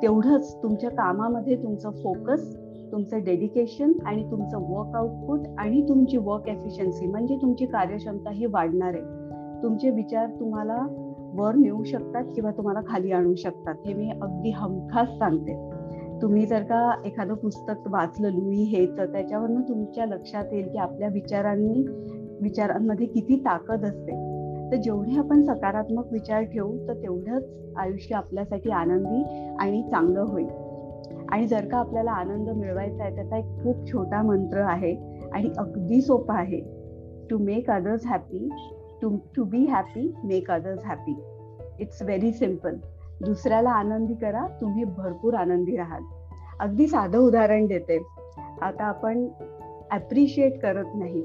तेवढंच 0.03 0.63
तुमच्या 0.63 0.91
कामामध्ये 0.91 1.63
तुमचं 1.63 1.91
फोकस 1.91 2.57
तुमचं 2.93 3.25
डेडिकेशन 3.25 3.93
आणि 4.07 4.31
तुमचं 4.31 4.59
वर्क 4.59 4.97
आउटपुट 4.97 5.41
आणि 5.59 5.89
तुमची 5.89 6.17
वर्क 6.17 6.49
एफिशियन्सी 6.49 7.07
म्हणजे 7.07 7.37
तुमची 7.37 7.67
कार्यक्षमता 7.67 8.31
ही 8.31 8.47
वाढणार 8.47 8.95
आहे. 8.95 9.03
तुमचे 9.63 9.91
विचार 9.91 10.27
तुम्हाला 10.41 10.87
वर 11.35 11.55
नेऊ 11.55 11.85
शकतात 11.85 12.25
किंवा 12.35 12.51
तुम्हाला 12.51 12.81
खाली 12.87 13.13
आणू 13.13 13.35
शकतात. 13.35 13.75
हे 13.87 13.95
मी 13.95 14.11
अगदी 14.11 14.51
हमखास 14.51 15.09
सांगते. 15.09 15.71
तुम्ही 16.23 16.47
जर 16.47 16.63
का 16.63 17.03
एखादं 17.05 17.35
पुस्तक 17.35 17.89
वाचलं 17.91 18.29
लुई 18.29 18.63
हे 18.63 18.87
तर 18.87 19.13
त्याच्यावरनं 19.13 19.61
तुमच्या 19.61 20.07
लक्षात 20.07 20.45
येईल 20.53 20.69
की 20.69 20.79
आपल्या 20.79 21.09
विचारांनी 21.09 21.85
विचारांमध्ये 22.43 23.07
किती 23.07 23.37
ताकद 23.37 23.85
असते. 23.85 24.28
तर 24.71 24.77
जेवढे 24.77 25.19
आपण 25.19 25.43
सकारात्मक 25.43 26.13
विचार 26.13 26.43
ठेवू 26.43 26.89
तर 26.89 26.95
तेवढंच 26.95 27.45
आयुष्य 27.77 28.15
आपल्यासाठी 28.15 28.71
आनंदी 28.71 29.23
आणि 29.61 29.83
चांगलं 29.91 30.21
होईल. 30.21 30.49
आणि 31.29 31.47
जर 31.47 31.69
का 31.69 31.79
आपल्याला 31.79 32.11
आनंद 32.11 32.49
मिळवायचा 32.49 33.05
आहे 33.05 33.15
त्याचा 33.15 33.37
एक 33.37 33.45
खूप 33.45 33.93
छोटा 33.93 34.23
मंत्र 34.23 34.59
आहे 34.59 34.95
आणि 35.33 35.51
अगदी 35.59 36.01
सोपा 36.01 36.35
आहे. 36.35 36.61
To 37.31 37.39
make 37.39 37.71
others 37.71 38.07
happy 38.07 38.49
to 39.03 39.17
to 39.37 39.45
be 39.45 39.65
happy 39.65 40.15
make 40.25 40.51
others 40.51 40.85
happy 40.85 41.17
it's 41.81 42.03
very 42.03 42.33
simple 42.33 42.77
दुसऱ्याला 43.25 43.71
आनंदी 43.71 44.15
करा 44.15 44.47
तुम्ही 44.61 44.85
भरपूर 44.85 45.35
आनंदी 45.35 45.77
राहाल. 45.77 46.03
अगदी 46.61 46.87
साधं 46.87 47.19
उदाहरण 47.19 47.67
देते. 47.67 47.99
आता 48.63 48.85
आपण 48.85 49.29
ॲप्रिशिएट 49.91 50.61
करत 50.61 50.87
नाही. 50.95 51.25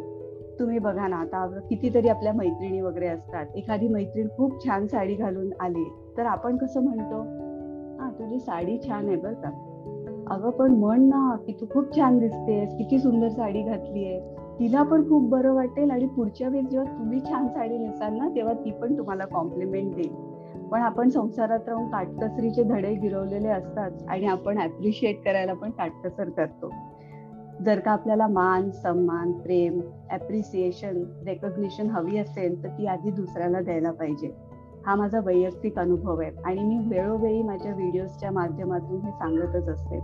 तुम्ही 0.60 0.80
बघा 0.80 1.08
ना 1.08 1.16
आता 1.16 1.60
कितीतरी 1.70 2.08
आपल्या 2.08 2.34
मैत्रिणी 2.34 2.82
वगैरे 2.82 3.08
असतात. 3.08 3.46
एखादी 3.56 3.88
मैत्रीण 3.88 4.28
खूप 4.38 4.66
छान 4.66 4.88
साडी 4.88 5.16
घालून 5.16 5.50
आली 5.60 5.84
तर 6.18 6.26
आपण 6.26 6.58
कसं 6.58 6.84
म्हणतो? 6.84 7.22
हा 8.02 8.10
तुझी 8.10 8.40
साडी 8.40 8.78
छान 8.88 9.08
आहे 9.08 9.16
बरं 9.16 9.34
का. 9.34 9.50
अगं 10.30 10.50
पण 10.50 10.72
म्हण 10.72 11.02
ना 11.02 11.36
की 11.48 11.54
तू 11.62 11.66
खूप 11.66 11.96
छान 11.96 12.20
दिसतेस 12.20 12.76
किती 12.78 13.00
सुंदर 13.00 13.30
साडी 13.30 13.62
घातली 13.62 14.06
आहे 14.06 14.20
तिला 14.60 14.84
पण 14.84 15.10
खूप 15.10 15.30
बरं 15.30 15.54
वाटेल 15.54 15.92
आणि 15.92 16.08
पुढच्या 16.08 16.48
वेळेस 16.48 16.70
जेव्हा 16.70 17.00
तुम्ही 17.00 17.20
छान 17.20 17.48
साडी 17.48 17.78
नेसाल 17.78 18.14
ना 18.14 18.30
तेव्हा 18.30 18.54
ती 18.54 18.72
पण 18.72 18.98
तुम्हाला 18.98 19.26
कॉम्प्लिमेंट 19.26 19.96
देईल. 19.96 20.14
पण 20.72 20.82
आपण 20.82 21.10
संसारात 21.10 21.60
राहून 21.68 21.90
काटकसरीचे 21.90 22.64
धडे 22.64 22.94
गिरवलेले 22.94 23.48
असतात 23.48 23.92
आणि 24.08 24.26
आपण 24.26 24.62
ऍप्रिशिएट 24.62 25.24
करायला 25.24 25.54
पण 25.54 25.72
काटकसर 25.72 26.30
करतो. 26.30 26.70
जर 27.62 27.80
का 27.80 27.92
आपल्याला 27.92 28.28
मान 28.28 28.70
सन्मान 28.72 29.32
प्रेम 29.32 29.80
ऍप्रिसिएशन 30.12 31.04
रेकॉग्निशन 31.28 31.90
हवी 31.90 32.18
असेल 32.18 32.64
तर 32.64 32.68
ती 32.68 32.88
आधी 32.88 33.12
दुसऱ्याला 33.12 33.62
द्यायला 33.62 33.92
पाहिजे. 33.92 34.32
हा 34.86 34.96
माझा 34.96 35.20
वैयक्तिक 35.20 35.80
अनुभव 35.80 36.22
आहे 36.22 36.32
आणि 36.46 36.64
मी 36.64 36.78
वेळोवेळी 36.88 37.44
माझ्या 37.44 37.76
व्हिडिओजच्या 37.76 38.32
माध्यमातून 38.32 39.02
हे 39.02 39.12
सांगतच 39.12 39.70
असते. 39.70 40.00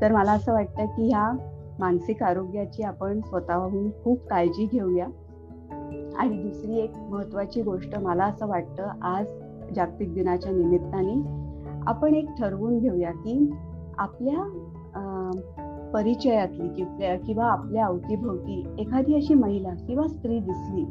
तर 0.00 0.12
मला 0.12 0.32
असं 0.32 0.52
वाटतं 0.52 0.86
की 0.86 1.08
ह्या 1.08 1.32
मानसिक 1.78 2.22
आरोग्याची 2.22 2.82
आपण 2.82 3.20
स्वतःहून 3.20 3.90
खूप 3.90 4.26
काळजी 4.26 4.66
घेऊया. 4.72 5.06
आणि 6.18 6.42
दुसरी 6.42 6.78
एक 6.78 6.96
महत्वाची 6.96 7.62
गोष्ट 7.62 7.96
मला 7.96 8.24
असं 8.24 8.46
वाटतं 8.46 8.88
आज 9.02 9.26
जागतिक 9.74 10.14
दिनाच्या 10.14 10.52
निमित्ताने 10.52 11.14
आपण 11.86 12.14
एक 12.14 12.28
ठरवून 12.38 12.78
घेऊया 12.78 13.10
की 13.10 13.50
आपल्या 13.98 14.42
परिचयातली 15.94 16.68
किंवा 17.26 17.44
आपल्या 17.44 17.86
अवतीभोवती 17.86 18.64
एखादी 18.78 19.14
अशी 19.14 19.34
महिला 19.34 19.74
किंवा 19.86 20.06
स्त्री 20.08 20.38
दिसली 20.38 20.84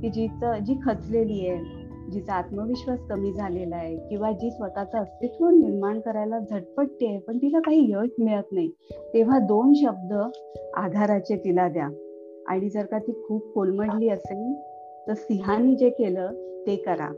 की 0.00 0.10
जिचं 0.10 0.58
जी 0.58 0.74
खचलेली 0.84 1.48
आहे 1.48 1.84
जिचा 2.10 2.34
आत्मविश्वास 2.34 2.98
कमी 3.00 3.32
झालेला 3.32 3.76
आहे 3.76 3.96
किंवा 3.96 4.32
जी 4.32 4.50
स्वतःचं 4.50 4.98
अस्तित्व 4.98 5.48
निर्माण 5.48 6.00
करायला 6.00 6.38
झटपटते 6.38 7.08
आहे 7.08 7.18
पण 7.18 7.38
तिला 7.38 7.60
काही 7.60 7.92
यश 7.92 8.10
मिळत 8.18 8.52
नाही 8.52 8.68
तेव्हा 9.14 9.38
दोन 9.38 9.72
शब्द 9.74 10.12
आधाराचे 10.76 11.36
तिला 11.36 11.68
द्या. 11.68 11.88
आणि 12.46 12.68
जर 12.68 12.86
का 12.86 12.98
ती 12.98 13.12
खूप 13.12 13.52
कोलमडली 13.52 14.08
असेल 14.08 14.54
तर 15.08 15.14
सिंहानी 15.14 15.74
जे 15.74 15.90
केलं 15.90 16.32
ते 16.66 16.76
करा. 16.76 17.08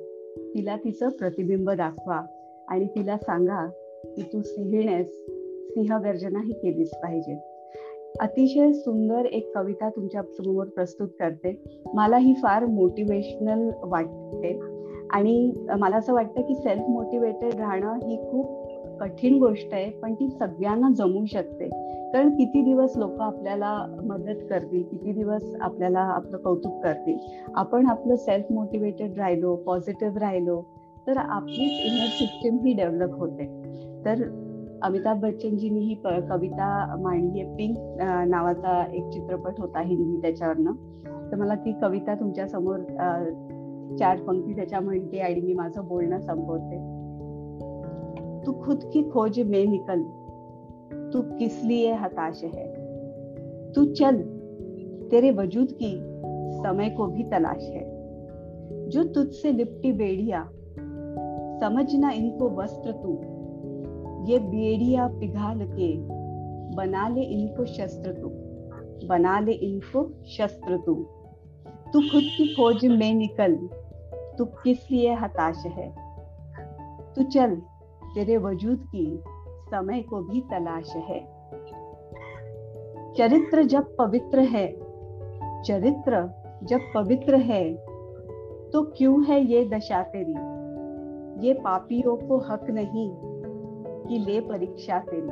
तिला 0.54 0.76
तिचं 0.76 1.08
प्रतिबिंब 1.08 1.70
दाखवा 1.70 2.20
आणि 2.68 2.84
तिला 2.84 3.16
सांगा 3.18 3.66
की 4.16 4.22
तू 4.22 4.42
सिंहिणेस 4.42 5.26
स्नेहगर्जनाही 5.70 6.52
केलीच 6.52 6.94
पाहिजे. 6.94 7.38
अतिशय 8.20 8.72
सुंदर 8.72 9.24
एक 9.24 9.54
कविता 9.54 9.88
तुमच्यासमोर 9.88 10.66
प्रस्तुत 10.66 11.08
करते. 11.20 11.80
मला 11.94 12.16
ही 12.16 12.34
फार 12.34 12.66
मोटिवेशनल 12.66 13.70
वाटते. 13.82 14.60
आणि 15.10 15.52
मला 15.78 15.96
असं 15.96 16.14
वाटतं 16.14 16.42
की 16.42 16.54
सेल्फ 16.54 16.82
मोटिवेटेड 16.88 17.54
राहणं 17.54 17.94
ही 17.94 18.16
खूप 18.16 18.66
कठीण 19.00 19.38
गोष्ट 19.38 19.68
आहे 19.72 19.90
पण 19.90 20.14
ती 20.14 20.28
सगळ्यांना 20.28 20.88
जमू 20.96 21.24
शकते. 21.24 21.68
कारण 22.12 22.30
किती 22.30 22.62
दिवस 22.62 22.92
लोक 22.96 23.20
आपल्याला 23.20 23.86
मदत 24.04 24.46
करतील 24.50 24.82
किती 24.82 25.12
दिवस 25.12 25.42
आपल्याला 25.60 25.98
आपलं 25.98 26.36
कौतुक 26.36 26.82
करतील. 26.84 27.18
आपण 27.54 27.86
आपलं 27.86 28.16
सेल्फ 28.16 28.52
मोटिवेटेड 28.52 29.18
राहिलो 29.18 29.56
पॉझिटिव्ह 29.56 30.18
राहिलो 30.18 30.62
तर 31.06 31.16
आपली 31.16 31.64
इनर 31.86 32.06
सिस्टीम 32.06 32.56
ही 32.58 32.74
डेव्हलप 32.74 33.14
होते. 33.18 33.44
तर 34.04 34.14
अमिताभ 34.82 35.20
बच्चनजींनी 35.20 35.80
ही 35.80 35.94
कविता 36.28 36.96
मांडली 37.00 37.40
आहे. 37.40 37.54
पिंक 37.56 37.76
नावाचा 38.28 38.84
एक 38.94 39.08
चित्रपट 39.08 39.60
होता 39.60 39.80
हिंदी 39.80 40.20
त्याच्यावरनं. 40.22 40.72
तर 41.30 41.36
मला 41.36 41.54
ती 41.54 41.72
कविता 41.72 42.14
तुमच्यासमोर 42.14 42.78
चार 43.98 44.16
पंक्ती 44.22 44.56
त्याच्या 44.56 44.80
म्हणते 44.80 45.18
आणि 45.18 45.40
मी 45.40 45.54
माझं 45.54 45.86
बोलणं 45.88 46.20
संपवते. 46.20 46.76
तू 48.46 48.52
खुद 48.62 48.76
की 48.92 49.02
खोज 49.10 49.40
में 49.40 49.70
निकल 49.70 50.02
तू 51.14 51.20
किस 51.38 51.60
लिए 51.64 51.92
हताश 51.92 52.44
है? 52.44 52.66
तू 53.76 53.84
चल 53.92 54.20
तेरे 55.12 55.30
वजूद 55.30 55.66
की 55.72 55.96
समय 56.64 56.88
को 56.88 57.06
भी 57.06 57.22
तलाश 57.22 57.68
है। 57.70 58.88
जो 58.90 59.02
तुझसे 59.02 59.56
लिपटी 59.56 59.92
बेड़िया 59.92 60.42
समझना 61.60 62.10
इनको 62.12 62.48
वस्त्र 62.48 62.90
तू 62.90 63.14
ये 64.24 64.38
बेड़िया 64.38 65.06
पिघाल 65.08 65.58
के 65.60 65.96
बना 66.76 67.08
ले 67.08 67.22
इनको 67.22 67.64
शस्त्र 67.64 68.12
तू, 68.12 68.28
बना 69.06 69.40
ले 69.40 69.52
इनको 69.52 70.10
शस्त्र 70.26 70.76
तू। 70.76 70.94
तू 71.92 72.00
खुद 72.00 72.22
की 72.22 72.54
खोज 72.54 72.86
में 72.86 73.14
निकल, 73.14 73.56
तू 74.38 74.44
किस 74.44 74.90
लिए 74.90 75.14
हताश 75.14 75.66
है? 75.66 75.94
तू 77.14 77.22
चल, 77.22 77.56
तेरे 78.14 78.36
वजूद 78.36 78.88
की 78.94 79.22
समय 79.70 80.02
को 80.02 80.20
भी 80.22 80.40
तलाश 80.40 80.96
है। 80.96 81.20
चरित्र 83.18 83.62
जब 83.64 83.96
पवित्र 83.96 84.40
है, 84.40 84.66
चरित्र 85.62 86.30
जब 86.62 86.80
पवित्र 86.94 87.36
है 87.36 87.74
तो 88.66 88.82
क्यों 88.82 89.24
है 89.24 89.40
ये 89.44 89.64
दशा 89.64 90.02
तेरी? 90.02 90.34
ये 91.46 91.52
पापियों 91.54 92.16
को 92.16 92.38
हक 92.38 92.70
नहीं 92.70 93.10
की 94.06 94.18
ले 94.24 94.40
परीक्षा 94.40 94.98
तेरी 94.98 95.28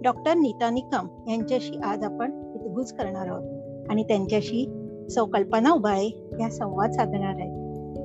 डॉक्टर 0.05 0.33
नीता 0.33 0.69
निकम 0.69 1.07
यांच्याशी 1.29 1.79
आज 1.83 2.03
आपण 2.03 2.31
हितगुज 2.31 2.91
करणार 2.91 3.27
आहोत. 3.27 3.43
आणि 3.89 4.03
त्यांच्याशी 4.03 4.71
सौकल्पना 5.09 5.71
उबाळे 5.71 6.27
या 6.39 6.49
संवाद 6.49 6.91
साधणार 6.91 7.35
आहे 7.35 7.49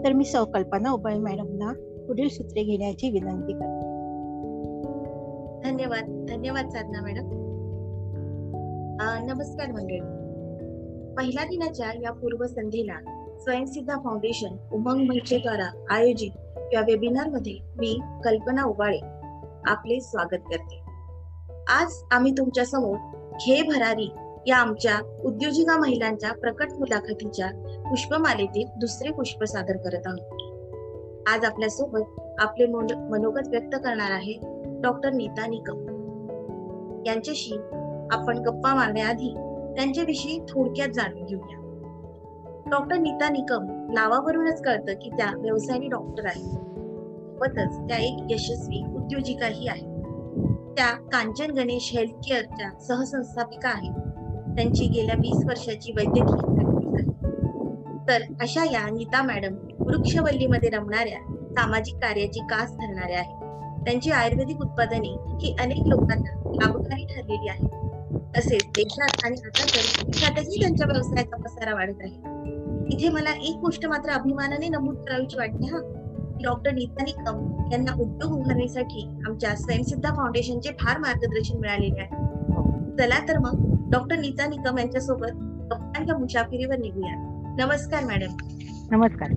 तर 0.05 0.13
मी 0.13 0.25
सौकल्पना 0.25 0.91
उबाळे 0.91 1.19
मॅडमना 1.19 1.73
पुढील 2.07 2.29
सूत्रे 2.29 2.63
घेण्याची 2.63 3.11
विनंती 3.11 3.53
करते. 3.53 3.81
धन्यवाद. 5.71 6.27
धन्यवाद 6.29 6.69
साधना 6.69 7.03
मॅडम. 7.03 7.27
नमस्कार 9.33 9.73
मंडळी. 9.73 10.01
पहिल्या 11.15 11.45
दिनाच्या 11.45 11.87
या 12.03 12.13
पूर्वसंध्येला 12.13 13.27
स्वयंसिद्धा 13.39 13.95
फाउंडेशन 14.05 14.57
उमंग 14.73 15.07
द्वारा 15.33 15.85
आयोजित 15.91 16.31
या 16.73 16.81
वेबिनारमध्ये 16.81 17.59
मी 17.79 18.01
कल्पना 18.25 18.65
उबाळे 18.65 18.99
आपले 19.67 20.01
स्वागत 20.01 20.43
करते. 20.51 20.80
आज 21.79 22.03
आम्ही 22.11 22.33
तुमच्यासमोर 22.33 22.97
घे 23.35 23.63
भरारी 23.63 24.11
या 24.47 24.57
आमच्या 24.57 25.21
उद्योजिका 25.25 25.79
महिलांच्या 25.79 26.33
प्रकट 26.33 26.73
मुलाखतीच्या 26.73 27.49
पुष्पमालेतील 27.91 28.69
दुसरे 28.81 29.11
पुष्प 29.13 29.45
सादर 29.45 29.77
करत 29.77 30.07
आहोत. 30.07 30.41
आज 31.29 31.45
आपल्यासोबत 31.45 32.21
आपले 32.39 32.67
मनोगत 32.67 33.49
व्यक्त 33.49 33.77
करणार 33.77 34.11
आहे 34.11 34.41
डॉक्टर 34.83 35.11
नीता 35.11 35.47
निकम. 35.47 35.85
यांच्याशी 37.07 37.55
आपण 38.11 38.39
गप्पा 38.39 38.75
मारण्याआधी 38.75 39.35
त्यांच्याविषयी 39.77 40.41
थोडक्यात 40.49 40.89
जाणून 40.89 41.25
घेऊया. 41.25 41.57
डॉक्टर 42.71 42.97
नीता 42.97 43.29
निकम 43.29 43.91
नावावरूनच 43.93 44.63
कळतं 44.63 44.93
की 45.03 45.11
त्या 45.11 45.33
व्यवसायाने 45.37 45.89
डॉक्टर 45.89 46.27
आहेत. 46.27 46.47
सोबतच 46.47 47.79
त्या 47.89 47.99
एक 47.99 48.27
यशस्वी 48.31 48.83
उद्योजिकाही 48.97 49.69
आहेत. 49.69 49.90
त्या 50.77 50.91
कांचन 50.93 51.51
गणेश 51.51 51.91
हेल्थ 51.95 52.15
केअरच्या 52.15 52.79
सहसंस्थापिका 52.81 53.69
आहेत. 53.69 53.93
त्यांची 54.57 54.87
गेल्या 54.87 55.15
वीस 55.15 55.45
वर्षाची 55.47 55.93
वैद्यकीय 55.93 56.51
तर 58.09 58.23
अशा 58.41 58.65
या 58.65 58.91
नीता 58.91 59.23
मॅडम 59.23 59.55
वृक्षवल्लीमध्ये 59.79 60.71
रमणाऱ्या 60.71 61.19
सामाजिक 61.51 61.95
कार्याची 61.95 62.41
कास 62.41 62.71
धरणाऱ्या 62.73 63.19
आहेत. 63.19 63.37
त्यांची 63.85 64.11
आयुर्वेदिक 64.11 64.61
उत्पादने 64.61 65.37
ही 65.43 65.57
अनेक 65.61 65.83
लोकांना 65.87 66.51
लाभकारी 66.55 67.07
ठरलेली 67.07 67.49
आहेत. 67.49 67.69
तसेच 68.37 68.67
देशात 68.67 69.25
आणि 69.25 69.37
आता 69.45 69.65
तर 69.65 70.03
देशातही 70.07 70.61
त्यांच्या 70.61 70.87
व्यवसायाचा 70.87 71.37
पसारा 71.37 71.75
वाढत 71.75 71.99
आहे. 72.01 72.15
इथे 72.93 73.09
मला 73.09 73.31
एक 73.31 73.57
गोष्ट 73.57 73.87
मात्र 73.87 74.11
अभिमानाने 74.11 74.69
नमूद 74.69 74.97
करावीची 74.97 75.37
वाटते 75.37 75.67
हा. 75.67 76.00
डॉक्टर 76.43 76.71
नीता 76.71 77.03
निकम 77.03 77.69
यांना 77.73 77.93
उद्योग 78.01 78.33
उभारणीसाठी 78.33 79.09
आमच्या 79.27 79.55
स्वयंसिद्धा 79.57 80.15
फाउंडेशनचे 80.15 80.71
फार 80.81 80.99
मार्गदर्शन 80.99 81.59
मिळालेले 81.59 82.01
आहे. 82.01 82.31
चला 82.99 83.29
तर 83.29 83.39
मग 83.39 83.75
डॉक्टर 83.91 84.17
नीता 84.17 84.47
निकम 84.47 84.79
यांच्यासोबत 84.79 85.33
गप्पांच्या 85.73 86.19
मुसाफिरीवर 86.19 86.77
निघूया. 86.77 87.15
नमस्कार 87.59 88.05
मॅडम. 88.05 88.37
नमस्कार. 88.91 89.29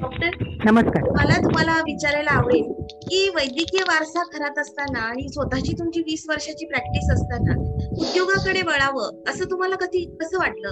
डॉक्टर 0.00 0.26
नमस्कार. 0.64 1.02
मला 1.02 1.38
तुम्हाला 1.44 1.72
विचारायला 1.72 2.30
आवडेल 2.30 2.72
की 2.90 3.28
वैद्यकीय 3.28 3.82
वारसा 3.82 4.22
घरात 4.34 4.58
असताना 4.58 4.98
आणि 4.98 5.28
स्वतःची 5.28 5.72
तुमची 5.78 6.00
वीस 6.00 6.26
वर्षाची 6.28 6.66
प्रॅक्टिस 6.66 7.10
असताना 7.10 7.52
उद्योगाकडे 7.90 8.62
वळावं 8.62 9.30
असं 9.30 9.44
तुम्हाला 9.44 9.76
कधी 9.76 10.16
कसं 10.20 10.38
वाटलं? 10.38 10.68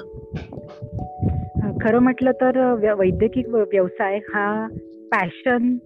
खरं 1.83 1.99
म्हटलं 1.99 2.31
तर 2.31 2.73
वैद्यकीय 2.99 3.43
व्यवसाय 3.49 4.17
हा 4.17 4.67
पॅशन 5.15 5.77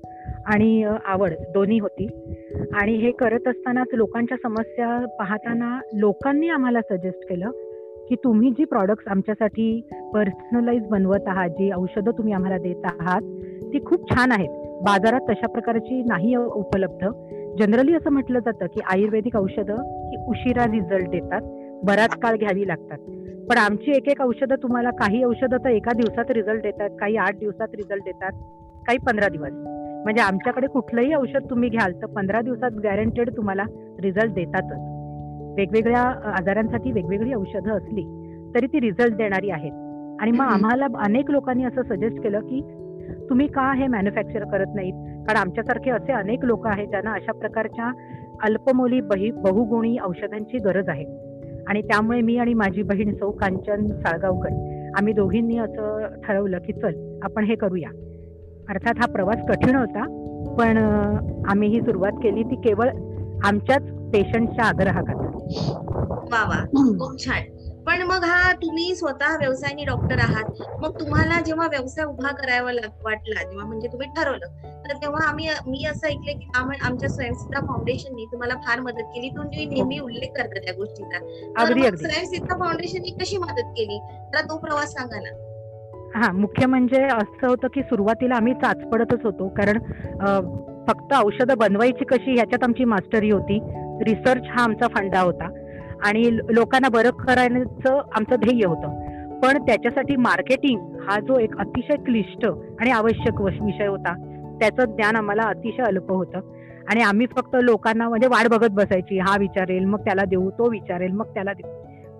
आणि 0.47 0.85
आवड 1.05 1.31
दोन्ही 1.31 1.79
होती. 1.79 2.07
आणि 2.73 2.95
हे 2.95 3.11
करत 3.11 3.49
असतानाच 3.49 3.87
लोकांच्या 3.93 4.37
समस्या 4.43 5.07
पाहताना 5.19 5.81
लोकांनी 5.95 6.49
आम्हाला 6.49 6.81
सजेस्ट 6.81 7.29
केलं 7.29 7.51
की 8.09 8.15
तुम्ही 8.15 8.51
जी 8.51 8.65
प्रॉडक्ट्स 8.65 9.09
आमच्यासाठी 9.09 9.89
पर्सनलाइज 10.15 10.83
बनवत 10.83 11.27
आहात 11.27 11.49
जी 11.49 11.71
औषधं 11.73 12.11
तुम्ही 12.11 12.33
आम्हाला 12.33 12.59
देत 12.59 12.85
आहात 12.85 13.23
ती 13.73 13.85
खूप 13.85 14.11
छान 14.11 14.33
आहेत. 14.33 14.49
बाजारात 14.83 15.21
तशा 15.21 15.47
प्रकारची 15.49 16.03
नाही 16.03 16.37
उपलब्ध. 16.37 17.07
जनरली 17.59 17.95
असं 17.95 18.11
म्हटलं 18.11 18.39
जातं 18.39 18.67
की 18.67 18.81
आयुर्वेदिक 18.95 19.37
औषधं 19.37 20.09
ही 20.11 20.17
उशिरा 20.29 20.65
रिझल्ट 20.65 21.11
देतात. 21.11 21.41
बराच 21.85 22.17
काळ 22.17 22.37
घ्यावी 22.37 22.69
लागतात. 22.69 22.99
पण 23.51 23.59
आमची 23.59 23.91
एक 23.91 24.09
एक 24.09 24.21
औषधं 24.21 24.55
तुम्हाला 24.63 24.91
काही 24.91 25.25
औषधं 25.25 25.57
तर 25.57 25.69
एका 25.69 25.93
दिवसात 25.97 26.31
रिझल्ट 26.31 26.63
देतात 26.63 26.91
काही 27.01 27.17
आठ 27.17 27.39
दिवसात 27.39 27.69
रिझल्ट 27.75 28.05
देतात. 28.05 28.33
काही 28.89 28.99
पंधरा 28.99 29.29
दिवस. 29.29 29.53
म्हणजे 30.05 30.23
आमच्याकडे 30.23 30.67
कुठलंही 30.67 31.15
औषध 31.15 31.51
तुम्ही 31.51 31.69
घ्याल 31.69 31.93
तर 31.93 32.07
पंधरा 32.07 32.41
दिवसात 32.41 32.71
गॅरंटेड 32.85 33.37
तुम्हाला 33.37 33.63
रिझल्ट 34.03 34.35
देतातच. 34.35 34.79
वेगवेगळ्या 35.59 36.03
आजारांसाठी 36.39 36.93
वेगवेगळी 36.93 37.35
औषधं 37.35 37.71
असली 37.71 38.05
तरी 38.55 38.67
ती 38.67 38.81
रिझल्ट 38.81 39.17
देणारी 39.17 39.51
आहेत. 39.51 39.73
आणि 40.21 40.31
मग 40.31 40.45
आम्हाला 40.45 40.87
अनेक 41.05 41.31
लोकांनी 41.31 41.65
असं 41.65 41.83
सजेस्ट 41.83 42.23
केलं 42.23 42.41
की 42.41 42.61
तुम्ही 43.31 43.47
का 43.47 43.73
हे 43.73 43.87
मॅन्युफॅक्चर 43.87 44.45
करत 44.45 44.75
नाहीत? 44.75 44.93
कारण 44.95 45.37
आमच्यासारखे 45.37 45.91
असे 45.91 46.13
अनेक 46.13 46.45
लोक 46.45 46.67
आहेत 46.67 46.89
ज्यांना 46.89 47.13
अशा 47.13 47.33
प्रकारच्या 47.33 47.93
अल्पमोली 48.43 49.01
बही 49.01 49.31
बहुगुणी 49.31 49.97
औषधांची 50.05 50.59
गरज 50.59 50.89
आहे. 50.89 51.05
आणि 51.69 51.83
त्यामुळे 51.83 52.21
मी 52.21 52.37
आणि 52.37 52.55
माझी 52.55 52.83
बहीण 52.83 53.15
सौ 53.15 53.31
कांचन 53.31 53.87
साळगावकर 53.87 54.49
आम्ही 54.99 55.13
दोघींनी 55.13 55.59
असं 55.59 56.07
ठरवलं 56.25 56.59
की 56.59 56.73
चल 56.73 57.19
आपण 57.23 57.45
हे 57.45 57.55
करूया. 57.55 57.91
अर्थात 58.69 58.95
हा 58.99 59.07
प्रवास 59.07 59.37
कठीण 59.49 59.77
होता 59.77 60.03
पण 60.59 60.77
आम्ही 61.49 61.69
ही 61.69 61.81
सुरुवात 61.81 62.13
केली 62.13 62.43
ती 62.43 62.57
केवळ 62.57 62.91
आमच्याच 63.45 63.83
पेशंटच्या 63.83 64.65
आग्रहाखातर. 64.65 65.27
वा 66.33 66.49
वा 66.49 66.65
खूप 66.75 67.25
छान. 67.25 67.43
पण 67.87 68.03
मग 68.03 68.25
हा 68.25 68.53
तुम्ही 68.53 68.95
स्वतः 68.95 69.37
व्यवसायाने 69.37 69.85
डॉक्टर 69.85 70.19
आहात. 70.19 70.45
मग 70.81 71.01
तुम्हाला 71.01 71.41
जेव्हा 71.41 71.67
व्यवसाय 71.67 72.05
उभा 72.05 72.35
करावा 72.35 72.73
वाटला 73.05 73.43
जेव्हा 73.51 73.67
म्हणजे 73.67 73.89
तुम्ही 73.89 74.09
ठरवलं 74.17 74.47
तर 74.89 74.97
तेव्हा 74.97 75.29
आम्ही 75.29 75.49
मी 75.67 75.87
असं 75.91 76.07
ऐकलंय 76.07 76.35
की 76.35 76.49
आम- 76.55 76.85
आमच्या 76.85 77.09
स्वयंसिद्धा 77.09 77.61
फाउंडेशनने 77.61 78.25
तुम्हाला 78.25 78.55
फार 78.55 78.81
मदत 78.81 79.03
केली. 79.03 79.29
तुम्ही 79.29 79.67
नेहमी 79.67 79.99
उल्लेख 79.99 80.29
करता 80.37 80.61
त्या 80.61 80.75
गोष्टीचा. 80.75 81.19
स्वयंसिद्धा 81.97 82.57
फाउंडेशनने 82.59 83.11
कशी 83.11 83.37
मदत 83.37 83.63
केली? 83.63 83.99
तर 84.35 84.41
तो 84.41 84.59
प्रवास 84.59 84.93
सांगा 84.93 85.21
ना. 85.21 85.48
हा 86.15 86.33
मुख्य 86.33 86.67
म्हणजे 86.67 87.03
असं 87.03 87.47
होतं 87.47 87.69
की 87.75 87.83
सुरुवातीला 87.83 88.35
आम्ही 88.35 88.55
चाचपडतच 88.55 89.25
होतो. 89.25 89.49
कारण 89.49 89.79
फक्त 90.89 91.15
औषधं 91.15 91.55
बनवायची 91.59 92.05
कशी 92.05 92.35
ह्याच्यात 92.35 92.65
आमची 92.65 92.85
मास्टरी 92.85 93.31
होती. 93.31 93.59
रिसर्च 94.07 94.43
हा 94.49 94.63
आमचा 94.65 94.87
फंडा 94.89 95.21
होता. 95.21 95.49
आणि 96.05 96.37
लोकांना 96.37 96.89
बरं 96.89 97.11
करायचं 97.11 98.01
आमचं 98.15 98.37
ध्येय 98.37 98.67
होतं. 98.67 99.09
पण 99.41 99.63
त्याच्यासाठी 99.67 100.17
मार्केटिंग 100.17 100.81
हा 101.09 101.21
जो 101.21 101.39
एक 101.39 101.59
अतिशय 101.59 101.97
क्लिष्ट 101.97 102.47
आणि 102.81 102.91
आवश्यक 102.91 103.41
विषय 103.41 103.87
होता. 103.87 104.15
त्याचं 104.61 104.85
ज्ञान 104.85 105.17
आम्हाला 105.17 105.43
अतिशय 105.43 105.83
अल्प 105.83 106.13
होतं. 106.13 106.41
आणि 106.91 107.01
आम्ही 107.01 107.27
फक्त 107.27 107.57
लोकांना 107.63 108.09
म्हणजे 108.09 108.27
वाट 108.27 108.49
बघत 108.49 108.71
बसायची. 108.71 109.19
हा 109.19 109.37
विचारेल 109.39 109.85
मग 109.85 110.01
त्याला 110.01 110.25
देऊ 110.25 110.51
तो 110.51 110.71
विचारेल 110.71 111.13
मग 111.13 111.27
त्याला 111.27 111.53
देऊ. 111.53 111.71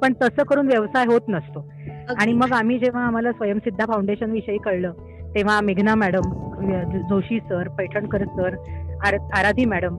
पण 0.03 0.13
तसं 0.23 0.43
करून 0.43 0.67
व्यवसाय 0.67 1.05
होत 1.07 1.21
नसतो. 1.29 1.69
आणि 2.17 2.33
मग 2.33 2.53
आम्ही 2.53 2.79
जेव्हा 2.79 3.05
आम्हाला 3.07 3.33
स्वयंसिद्धा 3.33 3.85
फाउंडेशन 3.85 4.31
विषयी 4.31 4.59
कळलं 4.59 4.93
तेव्हा 5.35 5.61
मेघना 5.61 5.95
madam 5.95 6.31
Joshi 7.09 7.39
sir 7.41 7.69
Paithankar 7.69 8.25
sir 8.25 8.55
R- 9.07 9.19
Aradhi 9.39 9.65
madam 9.65 9.97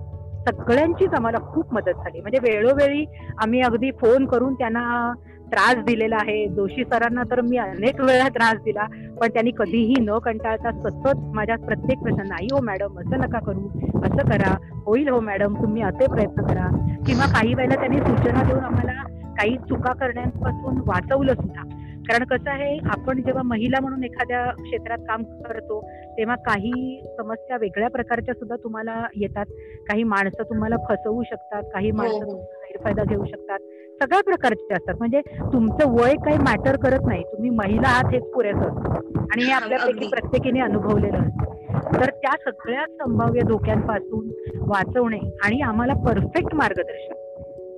सगळ्यांचीच 0.50 1.14
आम्हाला 1.14 1.38
खूप 1.38 1.74
मदत 1.74 1.90
झाली. 1.90 2.22
म्हणजे 2.22 2.38
वेळोवेळी 2.42 3.06
आम्ही 3.38 3.62
अगदी 3.62 3.92
फोन 3.92 4.26
करून 4.26 4.54
त्यांना 4.54 5.14
त्रास 5.52 5.84
दिलेला 5.86 6.16
आहे. 6.16 6.48
जोशी 6.48 6.84
सरांना 6.84 7.24
तर 7.32 7.42
मी 7.42 7.58
अनेक 7.58 8.02
वेळा 8.02 8.28
त्रास 8.28 8.56
दिला 8.64 8.86
पण 9.22 9.30
त्यांनी 9.30 9.52
कधीही 9.58 9.94
न 10.00 10.18
कंटाळता 10.18 10.72
सतत 10.72 11.18
माझ्या 11.34 11.56
प्रत्येक 11.58 12.00
प्रश्न 12.00 12.28
नाही 12.28 12.48
हो 12.52 12.62
मॅडम 12.64 13.00
असं 13.00 13.20
नका 13.20 13.40
करू 13.40 13.68
असं 14.04 14.30
करा 14.30 14.56
होईल 14.86 15.10
हो 15.10 15.20
मॅडम 15.20 15.62
तुम्ही 15.64 15.82
असे 15.82 16.08
प्रयत्न 16.08 16.42
करा. 16.42 16.68
किंवा 17.08 17.26
काही 17.26 17.54
वेळेला 17.54 17.76
त्यांनी 17.76 18.00
सूचना 18.00 18.44
देऊन 18.44 18.64
आम्हाला 18.64 19.04
काही 19.38 19.58
चुका 19.58 19.94
करण्यापासून 19.94 20.78
वाचवलं 20.86 21.34
सुद्धा. 21.34 21.69
कारण 22.10 22.26
कसं 22.26 22.50
आहे 22.50 22.78
आपण 22.78 23.22
जेव्हा 23.22 23.44
महिला 23.44 23.80
म्हणून 23.82 24.04
एखाद्या 24.04 24.52
क्षेत्रात 24.52 24.98
काम 24.98 25.24
करतो 25.24 25.90
तेव्हा 26.18 26.36
काही 26.36 27.04
समस्या 27.18 27.58
वेगळ्या 27.58 27.90
प्रकारच्या 27.90 28.34
सुद्धा 28.34 28.56
तुम्हाला 28.56 29.08
येतात. 29.16 29.46
काही 29.90 30.04
माणसं 30.04 30.44
तुम्हाला 30.44 30.76
फसवू 30.90 31.24
शकतात 31.24 31.64
काही 31.74 31.92
माणसं 31.92 32.26
हो. 32.26 32.38
गैरफायदा 32.38 33.04
घेऊ 33.04 33.26
शकतात. 33.26 33.60
सगळ्या 34.02 34.22
प्रकारचे 34.22 34.74
असतात. 34.74 34.96
म्हणजे 35.00 35.22
तुमचं 35.40 35.90
वय 35.90 36.14
काही 36.14 36.38
मॅटर 36.38 36.76
करत 36.76 37.00
नाही. 37.06 37.24
तुम्ही 37.24 37.50
महिला 37.50 37.88
आहात 37.88 38.14
हेच 38.14 38.24
पुरेसं 38.24 38.60
असतं. 38.60 39.20
आणि 39.20 39.44
हे 39.44 39.52
आपल्यापैकी. 39.52 40.08
प्रत्येकीने 40.08 40.60
अनुभवलेलं 40.60 41.18
असतं. 41.18 41.54
तर 42.02 42.10
त्या 42.10 42.52
सगळ्या 42.52 42.86
संभाव्य 42.86 43.42
धोक्यांपासून 43.42 44.30
वाचवणे 44.60 45.20
आणि 45.44 45.62
आम्हाला 45.62 45.94
परफेक्ट 45.94 46.56
मार्गदर्शन. 46.56 47.29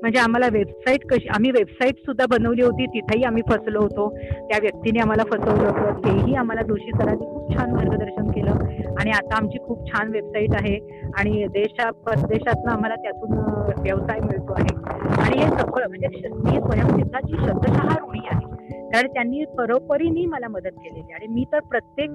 म्हणजे 0.02 0.20
आम्हाला 0.20 0.48
वेबसाईट 0.52 1.06
कशी 1.06 1.28
आम्ही 1.28 1.52
वेबसाईट 1.52 1.96
सुद्धा 1.96 2.26
बनवली 2.30 2.62
होती 2.62 2.86
तिथेही 2.86 3.24
आम्ही 3.24 3.42
फसलो 3.50 3.82
होतो. 3.82 4.10
त्या 4.50 4.58
व्यक्तीने 4.62 5.00
आम्हाला 5.00 5.24
फसवलं 5.24 5.68
होतं. 5.68 6.00
तेही 6.06 6.36
आम्हाला 6.36 6.62
जोशी 6.62 6.92
सरांनी 6.92 7.26
खूप 7.26 7.58
छान 7.58 7.72
मार्गदर्शन 7.72 8.32
केलं. 8.32 8.52
आणि 9.00 9.12
आता 9.12 9.36
आमची 9.38 9.58
खूप 9.66 9.88
छान 9.88 10.12
वेबसाईट 10.12 10.56
आहे. 10.56 10.76
आणि 11.18 11.46
देशा 11.48 11.90
परदेशातनं 11.92 12.72
आम्हाला 12.72 12.96
त्यातून 12.96 13.38
व्यवसाय 13.84 14.20
मिळतो 14.20 14.54
आहे. 14.54 14.76
आणि 15.22 15.44
हे 15.44 15.50
सगळं 15.50 15.88
म्हणजे 15.88 16.08
मी 16.08 16.60
स्वयंसिद्धाची 16.60 17.34
शब्दशः 17.48 17.96
ऋणी 18.04 18.28
आहे. 18.32 18.46
कारण 18.94 19.08
त्यांनी 19.08 19.46
परोपरीने 19.58 20.26
मला 20.26 20.48
मदत 20.48 20.80
केलेली. 20.80 21.14
आणि 21.14 21.28
मी 21.28 21.46
तर 21.54 21.60
प्रत्येक 21.60 22.10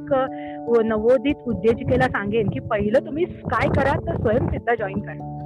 नवोदित 0.84 1.34
उद्योजिकेला 1.46 2.08
सांगेन 2.08 2.50
की 2.50 2.60
पहिलं 2.60 3.06
तुम्ही 3.06 3.24
काय 3.24 3.68
करा 3.68 3.98
तर 3.98 4.16
स्वयंसिद्धा 4.16 4.74
जॉईन 4.74 5.00
करा. 5.00 5.45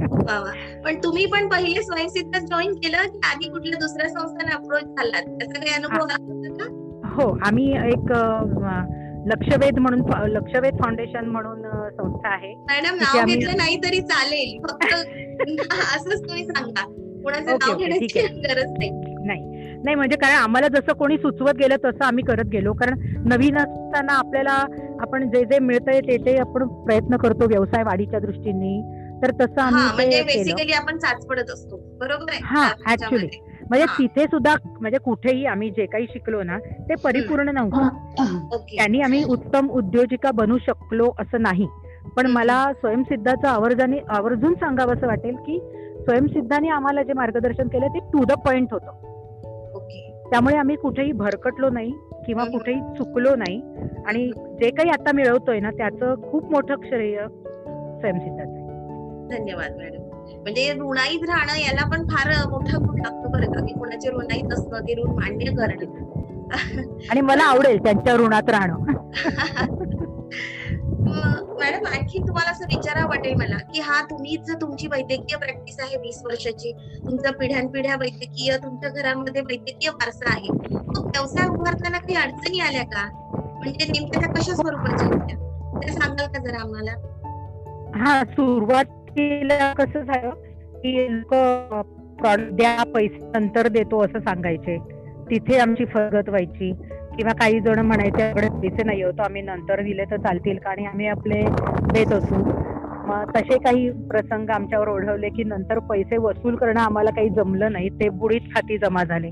वा 0.00 0.38
वा. 0.38 0.50
पण 0.84 0.96
तुम्ही 1.04 1.26
पण 1.26 1.48
पहिले 1.48 1.82
स्वयंसिद्धा 1.82 2.38
जॉईन 2.38 2.74
केलं 2.74 3.02
की 3.02 3.20
आधी 3.24 3.48
कुठल्या 3.48 3.78
दुसऱ्या 3.78 4.08
संस्थाने 4.08 4.52
अप्रोच 4.54 4.82
झालात? 4.82 5.22
त्याचा 5.22 5.60
काही 5.60 5.74
अनुभव 5.74 6.06
का? 6.06 6.68
हो 7.14 7.38
आम्ही 7.46 7.70
एक 7.72 8.12
लक्षवेध 9.28 9.78
म्हणून 9.78 10.00
लक्षवेध 10.30 10.74
फाउंडेशन 10.74 11.24
म्हणून 11.24 11.62
संस्था 11.90 12.28
आहे. 12.28 12.54
मॅडम 12.54 12.94
नाव 12.94 13.24
घेतलं 13.24 13.56
नाही 13.56 13.76
तरी 13.76 14.00
चालेल. 14.00 14.58
फक्त 14.62 14.94
असंच 15.96 16.20
तुम्ही 16.20 16.44
सांगा. 16.46 16.84
कोणाचं 17.22 17.50
नाव 17.52 17.76
घेण्याची. 17.78 18.20
गरज 18.20 18.70
नाही. 18.78 18.90
नाही 19.84 19.94
म्हणजे 19.94 20.16
कारण 20.16 20.34
आम्हाला 20.34 20.68
जसं 20.68 20.92
कोणी 20.92 21.16
सुचवत 21.16 21.54
गेलं 21.54 21.76
तसं 21.84 22.04
आम्ही 22.04 22.24
करत 22.24 22.44
गेलो. 22.44 22.72
कारण 22.72 22.98
नवीन 23.28 23.56
असताना 23.56 24.12
आपल्याला 24.12 24.52
आपण 25.00 25.28
जे 25.30 25.44
जे 25.44 25.58
मिळतंय 25.58 26.00
ते 26.00 26.16
ते 26.16 26.36
आपण 26.36 26.66
प्रयत्न 26.84 27.16
करतो 27.16 27.46
व्यवसाय 27.48 27.82
वाढीच्या 27.82 28.18
दृष्टीने. 28.20 28.95
तर 29.22 29.30
तसं 29.30 29.60
हा 29.60 29.66
आम्ही 29.66 29.94
म्हणजे 29.94 30.22
बेसिकली 30.22 30.72
आपण 30.72 30.98
चाचपडत 30.98 31.50
असतो. 31.50 31.76
बरोबर 31.76 32.32
आहे 32.32 32.40
हा, 32.44 32.72
त्याच्यामध्ये. 32.72 33.28
म्हणजे. 33.70 33.86
तिथे 33.98 34.24
सुद्धा 34.24 34.54
म्हणजे 34.80 34.98
कुठेही 34.98 35.46
आम्ही 35.46 35.70
जे 35.70 35.86
काही 35.86 36.06
शिकलो 36.06 36.42
ना 36.42 36.58
ते 36.58 36.94
परिपूर्ण 36.94 37.48
नव्हतं. 37.48 37.88
ओके. 38.52 38.76
त्यांनी 38.76 39.00
आम्ही 39.00 39.24
उत्तम 39.24 39.70
उद्योजिका 39.70 40.30
बनू 40.30 40.58
शकलो 40.58 41.12
असं 41.18 41.42
नाही. 41.42 41.66
पण. 42.16 42.26
मला 42.26 42.72
स्वयंसिद्धाचं 42.72 43.48
आवर्जाने 43.48 43.96
आवर्जून 44.08 44.54
सांगावं 44.54 44.94
असं 44.94 45.06
वाटेल 45.06 45.36
की 45.36 45.60
स्वयंसिद्धाने 46.04 46.68
आम्हाला 46.68 47.02
जे 47.02 47.12
मार्गदर्शन 47.12 47.68
केलं 47.68 47.86
ते 47.86 47.98
टू 47.98 48.24
द 48.24 48.32
पॉइंट 48.32 48.68
होतं. 48.72 48.90
ओके. 49.74 50.22
त्यामुळे 50.30 50.56
आम्ही 50.56 50.76
कुठेही 50.76 51.12
भरकटलो 51.12 51.70
नाही 51.70 51.92
किंवा. 52.26 52.44
कुठेही 52.44 52.80
चुकलो 52.80 53.36
नाही. 53.36 53.62
आणि 54.06 54.30
जे 54.60 54.70
काही 54.70 54.90
आता 54.90 55.12
मिळवतोय 55.14 55.60
ना 55.60 55.70
त्याचं 55.70 56.30
खूप 56.30 56.50
मोठं 56.50 56.74
श्रेय 56.84 57.26
स्वयंसिद्धाचं. 58.00 58.55
धन्यवाद 59.28 59.76
मॅडम. 59.76 60.02
म्हणजे 60.36 60.72
ऋणाईत 60.72 61.24
राहणं 61.28 61.56
याला 61.56 61.88
पण 61.88 62.08
फार 62.08 62.48
मोठा 62.48 62.78
गुण 62.78 63.00
लागतो 63.00 63.28
बरं 63.28 63.52
का 63.52 63.66
की 63.66 63.72
कोणाचे 63.72 64.10
ऋणाईत 64.10 64.52
असणं 64.52 64.80
ते 64.80 65.02
ऋण 65.02 65.10
मान्य 65.10 65.44
करणं. 65.44 66.06
आणि 67.10 67.20
मला 67.20 67.44
आवडेल 67.44 67.78
त्यांच्या 67.84 68.14
ऋणात 68.14 68.50
राहणं. 68.50 68.76
मॅडम 71.60 71.86
आणखी 71.86 72.18
तुम्हाला 72.18 72.50
असं 72.50 72.64
विचारा 72.64 73.06
वाटेल 73.06 73.34
मला 73.34 73.56
की 73.56 73.80
हा 73.80 74.02
तुम्हीच 74.10 74.50
तुमची 74.60 74.86
वैद्यकीय 74.86 75.36
प्रॅक्टिस 75.36 75.76
आहे 75.80 75.96
वीस 75.96 76.22
वर्षाची 76.24 76.72
तुमचा 77.06 77.30
पिढ्यानपिढ्या 77.30 77.94
वैद्यकीय 77.94 78.56
तुमच्या 78.56 78.90
घरामध्ये 78.90 79.42
वैद्यकीय 79.42 79.90
वारसा 79.90 80.30
आहे 80.32 80.48
मग 80.70 81.06
व्यवसाय 81.06 81.48
उभारताना 81.48 81.98
काही 81.98 82.16
अडचणी 82.16 82.60
आल्या 82.60 82.82
का? 82.82 83.08
म्हणजे 83.34 83.86
नेमक्या 83.86 84.20
त्या 84.20 84.32
कशा 84.32 84.54
स्वरूपाच्या 84.54 85.06
होत्या? 85.06 85.36
त्या 85.82 85.92
सांगाल 85.92 86.26
का 86.26 86.38
जरा 86.38 86.60
आम्हाला? 86.60 86.92
हा 87.98 88.22
सुरुवातीला 89.18 89.72
कसं 89.72 90.00
झालं 90.00 90.30
की 90.76 91.06
लोक 91.10 91.34
प्रॉडक्ट 92.20 92.52
द्या 92.52 92.82
पैसे 92.94 93.30
नंतर 93.34 93.68
देतो 93.68 94.04
असं 94.04 94.18
सांगायचे. 94.18 94.78
तिथे 95.30 95.58
आमची 95.58 95.84
फरगत 95.84 96.28
व्हायची. 96.28 96.72
किंवा 97.16 97.32
काही 97.34 97.60
जण 97.60 97.78
म्हणायचे 97.78 98.22
आपल्याकडे 98.22 98.68
पैसे 98.68 98.82
नाही 98.82 99.02
होतो 99.02 99.22
आम्ही 99.22 99.42
नंतर 99.42 99.82
दिले 99.82 100.04
तर 100.04 100.16
चालतील 100.16 100.58
का? 100.58 100.70
आणि 100.70 100.86
आम्ही 100.86 101.06
आपले 101.06 101.42
देत 101.94 102.12
असू. 102.12 102.34
मग 103.06 103.30
तसे 103.36 103.58
काही 103.58 103.90
प्रसंग 103.90 104.50
आमच्यावर 104.50 104.88
ओढवले 104.88 105.28
की 105.28 105.44
नंतर 105.44 105.78
पैसे 105.78 106.16
वसूल 106.16 106.56
करणं 106.56 106.80
आम्हाला 106.80 107.10
काही 107.10 107.28
जमलं 107.28 107.72
नाही. 107.72 107.88
ते 107.88 108.08
बुडीत 108.08 108.40
खाती 108.54 108.78
जमा 108.78 109.04
झाले. 109.04 109.30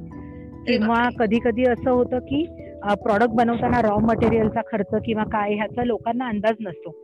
किंवा 0.67 1.09
कधी 1.19 1.39
कधी 1.45 1.65
असं 1.65 1.91
होतं 1.91 2.19
की 2.19 2.47
प्रॉडक्ट 2.85 3.31
बनवताना 3.31 3.83
रॉ 3.83 3.99
मटेरियलचा 3.99 4.61
खर्च 4.73 4.95
किंवा 5.05 5.25
काय 5.25 5.55
ह्याचा 5.55 5.85
लोकांना 5.85 6.29
अंदाज 6.29 6.55
नसतो. 6.61 6.95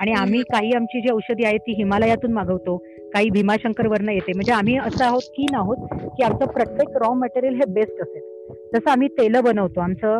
आणि 0.00 0.12
आम्ही 0.12 0.40
काही 0.42 0.70
आमची 0.76 1.00
जी 1.00 1.12
औषधी 1.12 1.44
आहेत 1.44 1.60
ती 1.60 1.72
हिमालयातून 1.72 2.32
मागवतो 2.32 2.76
काही 3.14 3.30
भीमाशंकर 3.30 3.86
वरनं 3.86 4.12
येते. 4.12 4.32
म्हणजे 4.34 4.52
आम्ही 4.52 4.76
असं 4.78 5.04
आहोत 5.04 5.22
की 5.36 5.46
आहोत 5.54 5.88
की 6.16 6.22
आमचं 6.22 6.46
प्रत्येक 6.46 6.96
रॉ 6.96 7.12
मटेरियल 7.14 7.54
हे 7.54 7.72
बेस्ट 7.72 8.00
असेल. 8.02 8.28
जसं 8.74 8.90
आम्ही 8.90 9.08
तेल 9.08 9.40
बनवतो 9.40 9.80
आमचं 9.80 10.18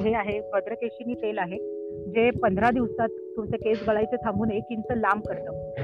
हे 0.00 0.14
आहे 0.14 0.40
भद्रकेशिनी 0.52 1.14
तेल 1.14 1.38
आहे 1.38 1.58
जे 2.10 2.30
पंधरा 2.42 2.70
दिवसात 2.70 3.08
तुमचे 3.36 3.56
केस 3.56 3.84
गळायचे 3.88 4.16
थांबून 4.16 4.50
एक 4.50 4.64
इंच 4.70 4.90
लांब 4.90 5.22
करतं. 5.28 5.82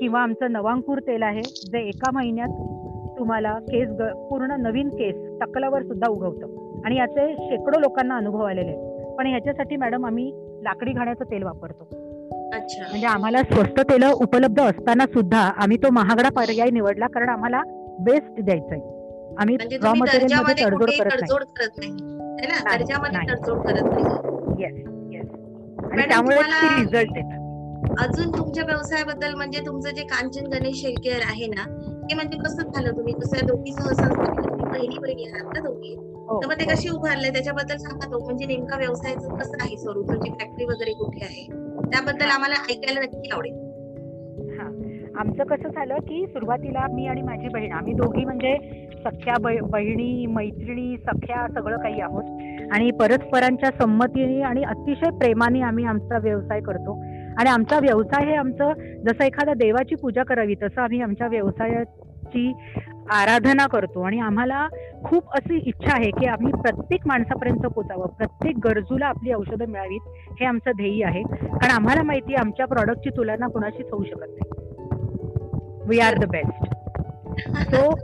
किंवा 0.00 0.20
आमचं 0.20 0.52
नवांकुर 0.52 0.98
तेल 0.98 1.22
आहे 1.22 1.42
जे 1.42 1.86
एका 1.88 2.10
महिन्यात 2.14 3.18
तुम्हाला 3.18 3.52
केस 3.68 3.88
ग 3.98 4.08
पूर्ण 4.30 4.54
नवीन 4.58 4.88
केस 4.88 5.16
टकलावर 5.40 5.82
सुद्धा 5.82 6.10
उगवतं. 6.10 6.80
आणि 6.84 6.96
याचे 6.96 7.32
शेकडो 7.38 7.80
लोकांना 7.80 8.16
अनुभव 8.16 8.42
आलेले 8.42 8.70
आहेत. 8.70 9.14
पण 9.18 9.26
ह्याच्यासाठी 9.26 9.76
मॅडम 9.76 10.06
आम्ही 10.06 10.30
लाकडी 10.62 10.92
घाण्याचं 10.92 11.24
तेल 11.24 11.42
वापरतो. 11.42 11.88
म्हणजे 12.58 13.06
आम्हाला 13.06 13.42
स्वस्त 13.42 13.80
तेल 13.80 14.04
उपलब्ध 14.04 14.60
असताना 14.60 15.06
सुद्धा 15.06 15.38
आम्ही 15.38 15.76
तो 15.76 15.90
महागडा 15.90 16.28
पर्याय 16.28 16.70
निवडला 16.70 17.06
कारण 17.06 17.28
आम्हाला 17.28 17.62
बेस्ट 17.98 18.40
द्यायचंय. 18.40 18.78
आम्ही 19.40 19.56
म्हणजे 19.56 19.76
रॉ 19.76 19.82
तुम्ही 19.82 20.00
मटेरियलमध्ये 20.00 20.64
दर्जामध्ये 20.64 20.98
तडजोड 21.00 21.44
करत 21.44 21.78
नाही. 21.78 21.90
है 25.92 26.08
त्यामुळे 26.08 26.36
रिझल्ट 26.36 27.18
अजून 28.00 28.30
तुमच्या 28.38 28.64
व्यवसायाबद्दल 28.64 29.34
म्हणजे 29.34 29.60
तुमचं 29.66 29.90
जे 29.90 30.02
कांचन 30.02 30.46
गणेश 30.46 30.84
हेल्थकेअर 30.84 31.20
आहे 31.24 31.46
ना 31.46 31.64
ते 32.10 32.14
म्हणजे 32.14 32.38
कसं 32.38 32.62
झालं 32.62 32.90
तुम्ही? 32.90 33.12
कसं 33.14 33.46
दोघी 33.46 33.72
सहसंस्थापक 33.72 34.68
बहिणी 34.72 34.98
बहिणी 34.98 35.24
आहात 35.24 35.54
ना 35.54 35.60
दोघी? 35.60 36.13
तर 36.28 36.46
मग 36.46 36.52
ते 36.52 36.64
हो. 36.64 36.70
कशी 36.70 36.88
उभारले? 36.88 37.32
त्याच्याबद्दल 37.32 37.76
सांगा 37.76 38.06
तो. 38.12 38.24
म्हणजे 38.24 38.46
नेमका 38.46 38.76
व्यवसायाचं 38.76 39.36
कसं 39.36 39.56
आहे? 39.60 39.76
स्वरूप 39.76 40.08
तुमची 40.08 40.30
फॅक्टरी 40.30 40.64
वगैरे 40.64 40.92
कुठे 40.92 41.24
आहे? 41.24 41.46
त्याबद्दल 41.90 42.26
आम्हाला 42.26 42.54
ऐकायला 42.54 43.00
नक्की 43.00 43.30
आवडेल. 43.32 43.52
हा. 44.58 44.70
आमचं 45.20 45.44
कसं 45.44 45.68
झालं 45.68 45.96
की 45.96 46.26
सुरुवातीला 46.26 46.86
मी 46.92 47.06
आणि 47.06 47.22
माझी 47.22 47.48
बहीण 47.48 47.72
आम्ही 47.72 47.92
दोघी 47.92 48.24
म्हणजे 48.24 48.56
सख्या 49.04 49.34
बहिणी 49.40 50.26
मैत्रिणी 50.26 50.96
सख्या 50.96 51.46
सगळं 51.54 51.76
काही 51.76 52.00
आहोत. 52.00 52.24
आणि 52.72 52.90
परस्परांच्या 52.90 53.70
संमतीने 53.80 54.42
आणि 54.42 54.62
अतिशय 54.62 55.10
प्रेमाने 55.10 55.60
आम्ही 55.60 55.84
आमचा 55.84 56.18
व्यवसाय 56.18 56.60
करतो. 56.60 57.02
आणि 57.38 57.48
आमचा 57.48 57.78
व्यवसाय 57.78 58.26
हे 58.26 58.34
आमचं 58.34 58.72
जसं 59.06 59.24
एखाद्या 59.24 59.54
देवाची 59.54 59.94
पूजा 59.94 60.22
करावी 60.22 60.54
तसं 60.54 60.80
आम्ही 60.80 61.00
आमच्या 61.00 61.26
व्यवसायाची 61.26 62.52
आराधना 63.10 63.66
करतो. 63.66 64.02
आणि 64.02 64.18
आम्हाला 64.20 64.66
खूप 65.04 65.32
अशी 65.32 65.56
इच्छा 65.66 65.96
आहे 65.96 66.10
की 66.10 66.26
आम्ही 66.26 66.52
प्रत्येक 66.52 67.06
माणसापर्यंत 67.06 67.66
पोचावं. 67.66 68.06
प्रत्येक 68.08 68.58
गरजूला 68.64 69.06
आपली 69.06 69.32
औषधं 69.32 69.66
मिळावीत 69.68 70.34
हे 70.40 70.46
आमचं 70.46 70.70
ध्येय 70.76 71.04
आहे. 71.04 71.22
कारण 71.22 71.70
आम्हाला 71.70 72.02
माहिती 72.02 72.34
आहे 72.34 72.40
आमच्या 72.40 72.66
प्रॉडक्टची 72.66 73.10
तुलना 73.10 73.46
कुणाशीच 73.46 73.86
होऊ 73.92 74.04
शकत 74.04 74.26
नाही. 74.28 74.50
We 75.88 75.98
are 76.00 76.14
the 76.14 76.28
best 76.30 76.72
so 77.60 77.94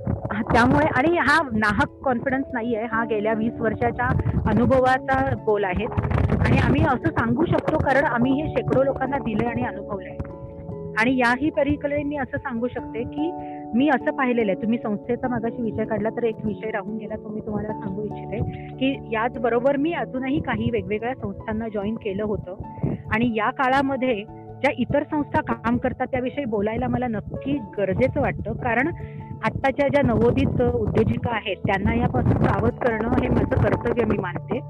त्यामुळे 0.53 0.87
आणि 0.87 1.17
हा 1.17 1.43
नाहक 1.53 1.89
कॉन्फिडन्स 2.05 2.47
नाही 2.53 2.75
आहे. 2.75 2.87
हा 2.87 3.05
गेल्या 3.05 3.33
वीस 3.33 3.61
वर्षाच्या 3.61 4.09
अनुभवाचा 4.47 5.35
गोल 5.47 5.65
आहे. 5.65 5.85
आणि 5.85 6.59
आम्ही 6.59 6.83
असं 6.85 7.11
सांगू 7.11 7.45
शकतो 7.45 7.79
कारण 7.79 8.05
आम्ही 8.05 8.33
हे 8.33 8.49
शेकडो 8.49 8.83
लोकांना 8.83 9.19
दिलंय 9.19 9.49
आणि 9.49 9.63
अनुभवलंय. 9.63 10.17
आणि 10.99 11.17
याही 11.17 11.51
परीकडे 11.51 12.03
मी 12.03 12.17
असं 12.17 12.39
सांगू 12.39 12.69
शकते 12.69 13.03
की 13.03 13.31
मी 13.75 13.89
असं 13.89 14.11
पाहिलेलं 14.11 14.53
आहे. 14.53 14.63
तुम्ही 14.63 14.79
संस्थेचा 14.79 15.29
मागाशी 15.29 15.63
विषय 15.63 15.85
काढला 15.85 16.09
तर 16.09 16.23
एक 16.23 16.37
विषय 16.45 16.71
राहून 16.71 16.97
गेला 16.97 17.17
तो 17.17 17.29
मी 17.29 17.41
तुम्हाला 17.41 17.69
सांगू 17.69 18.03
इच्छिते. 18.05 18.39
की 18.77 19.09
याचबरोबर 19.13 19.77
मी 19.77 19.93
अजूनही 19.93 20.41
काही 20.41 20.71
वेगवेगळ्या 20.71 21.15
संस्थांना 21.15 21.69
जॉईन 21.69 21.95
केलं 21.95 22.25
होतं. 22.25 22.57
आणि 23.13 23.35
या 23.37 23.51
काळामध्ये 23.51 24.25
ज्या 24.61 24.71
इतर 24.79 25.03
संस्था 25.03 25.41
काम 25.41 25.77
करतात 25.77 26.07
त्याविषयी 26.07 26.45
बोलायला 26.45 26.89
मला 26.89 27.07
नक्की 27.07 27.59
गरजेचं 27.79 28.21
वाटतं. 28.21 28.53
कारण 28.53 28.89
आत्ताच्या 29.45 29.89
ज्या 29.89 30.03
नवोदित 30.03 30.63
उद्योजिका 30.63 31.31
आहेत 31.31 31.57
त्यांना 31.57 31.95
यापासून 31.95 32.33
सावध 32.33 32.71
करणं 32.71 33.09
हे 33.23 33.29
माझं 33.29 33.63
कर्तव्य 33.63 34.05
मी 34.05 34.17
मानते. 34.19 34.61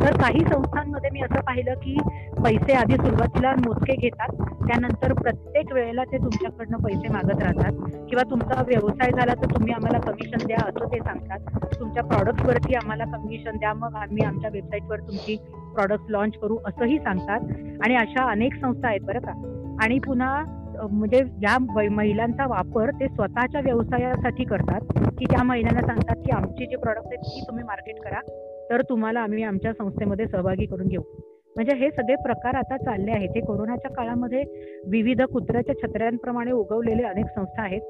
तर 0.00 0.16
काही 0.16 0.40
संस्थांमध्ये 0.40 1.10
मी 1.12 1.20
असं 1.20 1.40
पाहिलं 1.40 1.74
की 1.74 1.96
पैसे 2.44 2.72
आधी 2.72 2.96
सुरुवातीला 2.96 3.52
मोजके 3.52 3.96
घेतात 3.96 4.28
त्यानंतर 4.38 5.12
प्रत्येक 5.12 5.72
वेळेला 5.72 6.04
ते 6.04 6.18
तुमच्याकडनं 6.18 6.78
पैसे 6.78 7.08
मागत 7.08 7.42
राहतात. 7.42 7.72
किंवा 8.08 8.30
तुमचा 8.30 8.62
व्यवसाय 8.66 9.10
झाला 9.10 9.34
तर 9.34 9.54
तुम्ही 9.54 9.72
आम्हाला 9.72 9.98
कमिशन 9.98 10.46
द्या 10.46 10.56
असं 10.56 10.86
ते 10.86 10.98
सांगतात. 10.98 11.38
तुमच्या 11.80 12.04
प्रॉडक्टवरती 12.04 12.74
आम्हाला 12.74 13.04
कमिशन 13.04 13.56
द्या 13.56 13.74
मग 13.74 13.94
आम्ही 13.94 14.24
आमच्या 14.24 14.50
वेबसाईटवर 14.52 15.00
तुमची 15.00 15.36
प्रॉडक्ट 15.74 16.04
लॉन्च 16.08 16.34
करू 16.42 16.58
असंही 16.66 16.98
सांगतात. 16.98 17.40
आणि 17.84 17.96
अशा 17.96 18.30
अनेक 18.30 18.54
संस्था 18.54 18.88
आहेत 18.88 19.00
बरं 19.00 19.20
का. 19.20 19.32
आणि 19.82 19.98
पुन्हा 19.98 20.44
म्हणजे 20.90 21.18
या 21.42 21.58
बै- 21.60 21.90
महिलांचा 21.90 22.46
वापर 22.46 22.90
ते 22.90 23.06
स्वतःच्या 23.08 23.60
व्यवसायासाठी 23.60 24.44
करतात 24.44 24.80
की 25.18 25.24
त्या 25.24 25.42
महिलांना 25.42 25.80
सांगतात 25.80 26.16
की 26.16 26.30
आमची 26.32 26.66
जी 26.66 26.76
प्रॉडक्ट 26.76 27.06
आहेत 27.06 27.18
ती 27.18 27.40
तुम्ही 27.48 27.64
मार्केट 27.64 28.00
करा 28.00 28.20
तर 28.70 28.82
तुम्हाला 28.82 29.20
आम्ही 29.20 29.42
आमच्या 29.42 29.72
संस्थेमध्ये 29.72 30.26
सहभागी 30.26 30.66
करून 30.66 30.86
घेऊ. 30.86 31.02
म्हणजे 31.56 31.76
हे 31.76 31.90
सगळे 31.90 32.14
प्रकार 32.14 32.54
आता 32.54 32.76
चालले 32.76 33.10
आहेत. 33.10 33.28
हे 33.34 33.40
कोरोनाच्या 33.40 33.90
काळामध्ये 33.90 34.42
विविध 34.86 35.22
कुत्र्याच्या 35.22 35.74
छत्र्यांप्रमाणे 35.74 36.50
उगवलेले 36.52 37.02
अनेक 37.02 37.26
संस्था 37.26 37.62
आहेत. 37.62 37.80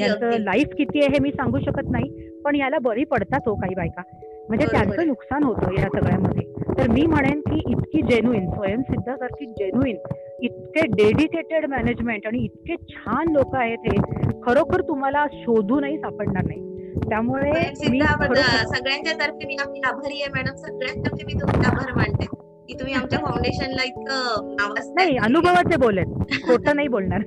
यांचं 0.00 0.30
लाईफ 0.38 0.68
किती 0.78 0.98
आहे 0.98 1.08
हे 1.08 1.18
मी 1.18 1.30
सांगू 1.30 1.58
शकत 1.58 1.90
नाही 1.90 2.30
पण 2.44 2.56
याला 2.56 2.78
बरी 2.78 3.04
पडतात 3.04 3.40
हो 3.46 3.54
काही 3.54 3.74
बायका. 3.74 4.02
म्हणजे 4.48 4.66
त्यांचं. 4.66 5.06
नुकसान 5.06 5.42
होतं 5.42 5.72
या 5.72 5.88
सगळ्यामध्ये. 5.88 6.52
तर 6.78 6.90
मी 6.90 7.06
म्हणेन 7.06 7.40
की 7.40 7.60
इतकी 7.68 8.02
जेन्युइन 8.02 8.50
स्वयंसिद्धासारखी 8.50 9.46
जेन्युइन 9.46 9.96
इतके 10.42 10.86
डेडिकेटेड 10.86 11.66
मॅनेजमेंट 11.66 12.26
आणि 12.26 12.38
इतके 12.44 12.76
छान 12.94 13.32
लोक 13.32 13.54
आहेत 13.56 13.78
हे 13.84 13.98
खरोखर 14.46 14.80
तुम्हाला 14.80 15.26
शोधूनही 15.32 15.96
सापडणार 15.98 16.44
नाही. 16.44 16.60
त्यामुळे 17.08 17.52
सगळ्यांच्या 17.74 19.12
तर्फे 19.12 19.46
मी 19.46 19.56
आपली 19.60 19.80
आभारी 19.84 20.22
आहे 20.22 20.30
मॅडम. 20.32 20.54
सगळ्यांतर्फे 20.56 21.24
मी 21.24 21.32
तुमचे 21.32 21.68
आभार 21.68 21.92
मानते. 21.96 22.26
की 22.68 22.74
तुम्ही 22.74 22.94
आमच्या 22.94 23.18
फाउंडेशनला 23.24 23.82
इतकं. 23.84 24.54
नाही 24.94 25.16
अनुभवाचे 25.16 25.76
बोलेत. 25.76 26.06
खोटं 26.46 26.76
नाही 26.76 26.88
बोलणार. 26.88 27.20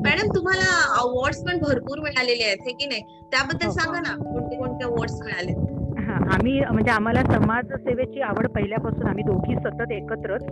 मॅडम 0.00 0.34
तुम्हाला 0.34 0.70
अवॉर्ड्स 1.00 1.42
पण 1.44 1.58
भरपूर 1.58 1.98
मिळालेले 1.98 2.44
आहेत 2.44 2.66
हे 2.66 2.72
की 2.72 2.86
नाही? 2.86 3.00
त्याबद्दल 3.32 3.66
हो. 3.66 3.72
सांगा 3.72 4.00
ना 4.00 4.16
कोणते 4.24 4.56
कोणते 4.56 4.84
अवॉर्ड्स 4.84 5.20
मिळाले 5.22 5.52
हा 5.52 5.75
आम्ही 6.16 6.60
म्हणजे 6.60 6.90
आम्हाला 6.90 7.22
समाजसेवेची 7.22 8.20
आवड 8.20 8.46
पहिल्यापासून 8.46 9.06
आम्ही 9.06 9.24
दोघी 9.24 9.54
सतत 9.56 9.92
एकत्रच. 9.92 10.44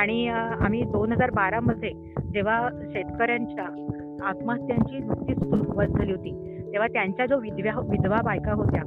आणि 0.00 0.26
आम्ही 0.28 0.82
दोन 0.82 1.12
हजार 1.12 1.30
बारा 1.30 1.60
मध्ये 1.60 1.90
जेव्हा 2.32 2.68
शेतकऱ्यांच्या 2.92 3.64
आत्महत्यांची 4.28 4.98
नुकतीच 4.98 5.38
सुरुवात 5.38 5.88
झाली 5.88 6.12
होती 6.12 6.30
तेव्हा 6.72 6.86
त्यांच्या 6.88 7.26
जो 7.26 7.38
विधव्या 7.38 7.72
विधवा 7.80 8.20
बायका 8.24 8.52
होत्या 8.52 8.82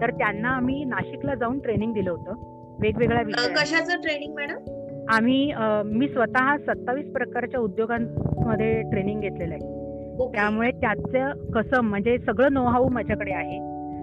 तर 0.00 0.10
त्यांना 0.10 0.48
आम्ही 0.48 0.84
नाशिकला 0.84 1.34
जाऊन 1.34 1.58
ट्रेनिंग 1.58 1.92
दिलं 1.92 2.10
होतं. 2.10 2.76
वेगवेगळ्या 2.80 3.22
कशाचं 3.56 4.00
ट्रेनिंग 4.02 4.34
मॅडम 4.34 5.04
आम्ही 5.14 5.52
मी 5.84 6.08
स्वतः 6.08 6.56
सत्तावीस 6.56 7.12
प्रकारच्या 7.12 7.60
उद्योगांमध्ये 7.60 8.80
ट्रेनिंग 8.82 9.20
घेतलेलं 9.20 9.54
आहे. 9.54 10.32
त्यामुळे 10.32 10.70
त्याचं 10.70 11.50
कसं 11.50 11.80
म्हणजे 11.80 12.18
सगळं 12.18 12.52
नो 12.52 12.64
हाऊ 12.64 12.88
माझ्याकडे 12.88 13.32
आहे. 13.32 13.58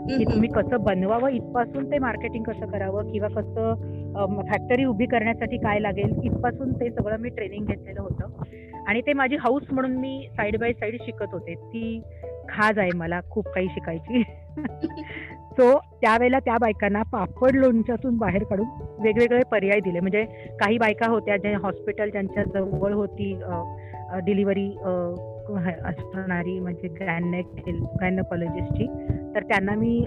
की 0.07 0.25
तुम्ही 0.25 0.49
कसं 0.49 0.83
बनवावं 0.83 1.29
इथपासून 1.29 1.91
ते 1.91 1.99
मार्केटिंग 1.99 2.43
कसं 2.43 2.65
करावं 2.65 3.11
किंवा 3.11 3.27
कसं 3.27 4.41
फॅक्टरी 4.49 4.85
उभी 4.85 5.05
करण्यासाठी 5.05 5.57
काय 5.57 5.79
लागेल 5.79 6.13
इथपासून 6.23 6.73
ते 6.73 6.89
सगळं 6.89 7.17
मी 7.17 7.29
ट्रेनिंग 7.29 7.65
घेतलेलं 7.65 8.01
होतं. 8.01 8.43
आणि 8.87 9.01
ते 9.01 9.13
माझी 9.13 9.35
हाऊस 9.35 9.63
म्हणून 9.71 9.91
मी 9.91 10.27
साईड 10.37 10.57
बाय 10.59 10.73
साईड 10.73 11.01
शिकत 11.01 11.33
होते. 11.33 11.53
ती 11.55 12.01
खाज 12.49 12.79
आहे 12.79 12.97
मला 12.97 13.19
खूप 13.29 13.47
काही 13.47 13.67
शिकायची. 13.67 14.23
सो 15.51 15.77
त्यावेळेला 16.01 16.39
त्या 16.39 16.57
बायकांना 16.57 17.01
पापड 17.01 17.55
लोणच्यातून 17.55 18.17
बाहेर 18.17 18.43
काढून 18.43 18.67
वेगवेगळे 18.99 19.41
पर्याय 19.51 19.79
दिले. 19.79 19.99
म्हणजे 19.99 20.23
काही 20.59 20.77
बायका 20.77 21.09
होत्या 21.09 21.37
ज्या 21.37 21.57
हॉस्पिटल 21.63 22.09
ज्यांच्या 22.09 22.43
जवळ 22.43 22.93
होती 22.93 23.33
डिलिव्हरी 24.25 24.67
असणारी 25.85 26.59
म्हणजे 26.59 26.87
गायनेक 26.87 27.45
गायनोकॉलॉजिस्टची 28.01 28.87
तर 29.35 29.43
त्यांना 29.43 29.75
मी 29.75 30.05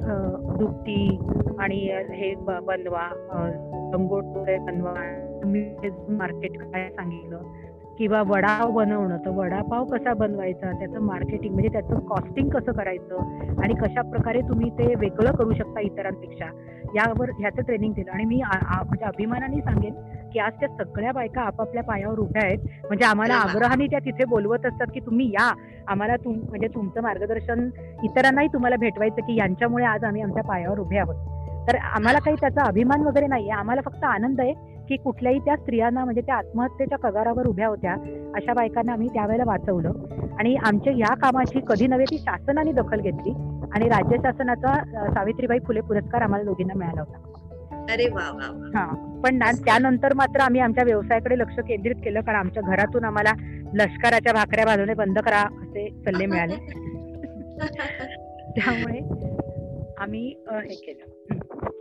दुपटी 0.58 1.18
आणि 1.58 1.76
हे 2.10 2.34
बनवा 2.38 3.08
लंगोट 3.92 4.24
बनवा 4.24 4.94
तुम्ही 5.42 5.90
मार्केट 6.08 6.58
काय 6.58 6.90
सांगितलं. 6.90 7.42
किंवा 7.98 8.22
वडापाव 8.22 8.70
बनवणं 8.70 9.16
तर 9.16 9.30
वडापाव 9.30 9.84
कसा 9.84 10.14
बनवायचा 10.14 10.72
त्याचं 10.72 11.00
मार्केटिंग 11.00 11.52
म्हणजे 11.54 11.68
त्याचं 11.68 11.98
कॉस्टिंग 11.98 12.48
कसं 12.48 12.72
करायचं 12.72 13.60
आणि 13.62 13.74
कशा 13.74 14.02
प्रकारे 14.02 14.40
तुम्ही 14.40 14.70
ते 14.70 14.94
वेगळं 14.94 15.32
करू 15.32 15.54
शकता 15.54 15.80
इतरांपेक्षा 15.80 16.50
यावर 16.96 17.30
ह्याचं 17.30 17.62
ट्रेनिंग 17.62 17.92
दिलं. 17.92 18.10
आणि 18.10 18.24
मी 18.24 18.40
म्हणजे 18.42 19.04
अभिमानाने 19.04 19.60
सांगेन 19.60 19.94
की 20.32 20.38
आज 20.38 20.52
त्या 20.60 20.68
सगळ्या 20.68 21.12
बायका 21.12 21.42
आपापल्या 21.42 21.82
पायावर 21.82 22.18
उभ्या 22.18 22.42
आहेत. 22.42 22.58
म्हणजे 22.84 23.04
आम्हाला. 23.04 23.34
आग्रहाने 23.34 23.86
त्या 23.86 23.98
तिथे 23.98 24.24
बोलवत 24.24 24.66
असतात 24.66 24.86
की 24.94 25.00
तुम्ही 25.00 25.30
या. 25.30 25.52
आम्हाला 25.88 26.16
तुम 26.16 26.34
म्हणजे 26.34 26.68
तुमचं 26.68 27.02
मार्गदर्शन 27.02 27.68
इतरांनाही 28.02 28.48
तुम्हाला 28.48 28.76
भेटवायचं 28.76 29.26
की 29.26 29.36
यांच्यामुळे 29.36 29.84
आज 29.84 30.04
आम्ही 30.04 30.22
आमच्या 30.22 30.42
पायावर 30.42 30.78
उभे 30.78 30.98
आहोत. 30.98 31.14
तर 31.68 31.76
आम्हाला 31.76 32.18
काही 32.18 32.36
त्याचा 32.40 32.62
अभिमान 32.62 33.02
वगैरे 33.02 33.26
नाहीये. 33.26 33.50
आम्हाला 33.50 33.80
फक्त 33.80 34.04
आनंद 34.04 34.40
आहे 34.40 34.52
की 34.88 34.96
कुठल्याही 34.96 35.38
त्या 35.38 35.56
स्त्रियांना 35.56 36.04
म्हणजे 36.04 36.20
त्या 36.20 36.34
आत्महत्येच्या 36.34 36.98
कगारावर 36.98 37.46
उभ्या 37.46 37.68
होत्या 37.68 37.92
अशा 38.34 38.52
बायकांना 38.52 38.92
आम्ही 38.92 39.08
त्यावेळेला 39.08 39.44
वाचवलं. 39.46 39.92
आणि 40.38 40.56
आमच्या 40.56 40.92
या 40.92 41.14
कामाची 41.14 41.60
कधी 41.68 41.86
नव्हे 41.86 42.04
ती 42.04 42.18
शासनाने 42.18 42.72
दखल 42.72 43.00
घेतली 43.00 43.30
आणि 43.72 43.88
राज्य 43.88 44.16
शासनाचा 44.16 44.84
सावित्रीबाई 45.10 45.58
फुले 45.58 45.80
पुरस्कार 45.80 46.20
आम्हाला 46.20 46.44
दोघींना 46.44 46.78
मिळाला 46.78 47.00
होता. 47.00 47.30
अरे 47.92 48.08
वा. 48.08 48.50
हा. 48.74 49.10
पण 49.24 49.34
ना- 49.34 49.64
त्यानंतर 49.64 50.14
मात्र 50.14 50.40
आम्ही 50.40 50.60
आमच्या 50.60 50.84
व्यवसायाकडे 50.84 51.38
लक्ष 51.38 51.58
केंद्रित 51.58 51.94
केलं 51.94 52.20
कारण 52.20 52.38
आमच्या 52.38 52.62
घरातून 52.62 53.04
आम्हाला 53.04 53.32
लष्कराच्या 53.74 54.32
भाकऱ्या 54.32 54.64
बांधणे 54.64 54.94
बंद 54.94 55.18
करा 55.18 55.38
असे 55.38 55.90
सल्ले 56.04 56.26
मिळाले. 56.26 56.56
त्यामुळे 58.50 58.98
आम्ही 59.98 60.34
हे 60.50 60.74
केलं. 60.74 61.73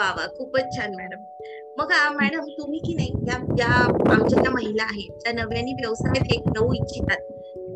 वा 0.00 0.14
वा 0.16 0.26
खूपच 0.38 0.64
छान 0.76 0.94
मॅडम. 0.94 1.18
मग 1.78 1.88
मॅडम 2.20 2.40
तुम्ही 2.58 2.78
की 2.78 2.94
नाही 2.94 3.10
या 3.26 3.54
या 3.58 3.84
आमच्या 4.12 4.42
ज्या 4.42 4.50
महिला 4.50 4.82
आहेत 4.82 5.18
ज्या 5.20 5.32
नव्याने 5.32 5.72
व्यवसायात 5.72 6.24
एक 6.32 6.42
येऊ 6.46 6.72
इच्छितात. 6.72 7.20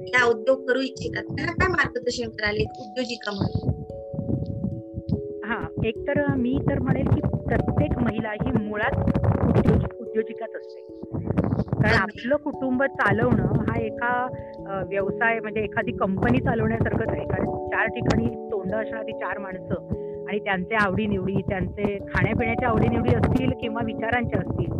या 0.06 0.26
उद्योग 0.26 0.66
करू 0.66 0.80
इच्छितात. 0.80 1.24
त्यांना 1.24 1.52
काय 1.52 1.68
मार्गदर्शन 1.68 2.56
एक 2.56 2.80
उद्योजिका 2.80 3.30
म्हणून. 3.30 3.70
हा 5.44 5.68
एक 5.84 5.96
तर 6.02 6.34
मी 6.34 6.58
तर 6.70 6.78
म्हणेल 6.78 7.06
की 7.06 7.20
प्रत्येक 7.20 7.98
महिला 7.98 8.32
ही 8.32 8.68
मुळात 8.68 8.98
उद्योज- 9.48 9.96
उद्योजिकाच 10.00 10.50
असते. 10.54 10.80
कारण 11.58 11.96
आपलं 11.96 12.36
कुटुंब 12.36 12.82
चालवणं 12.82 13.44
हा 13.44 13.80
एका 13.80 14.26
व्यवसाय 14.88 15.40
म्हणजे 15.40 15.60
एखादी 15.60 15.92
कंपनी 15.92 16.38
चालवण्यासारखंच 16.38 17.08
आहे. 17.08 17.24
कारण 17.24 17.66
चार 17.66 17.86
ठिकाणी 17.86 18.26
तोंड 18.26 18.74
असणारी 18.74 19.12
चार 19.12 19.38
माणसं 19.38 20.03
आणि 20.34 20.44
त्यांचे 20.44 20.74
आवडीनिवडी 20.74 21.34
त्यांचे 21.48 21.98
खाण्यापिण्याच्या 21.98 22.68
आवडीनिवडी 22.68 23.14
असतील 23.14 23.50
किंवा 23.60 23.82
विचारांच्या 23.84 24.40
असतील 24.40 24.72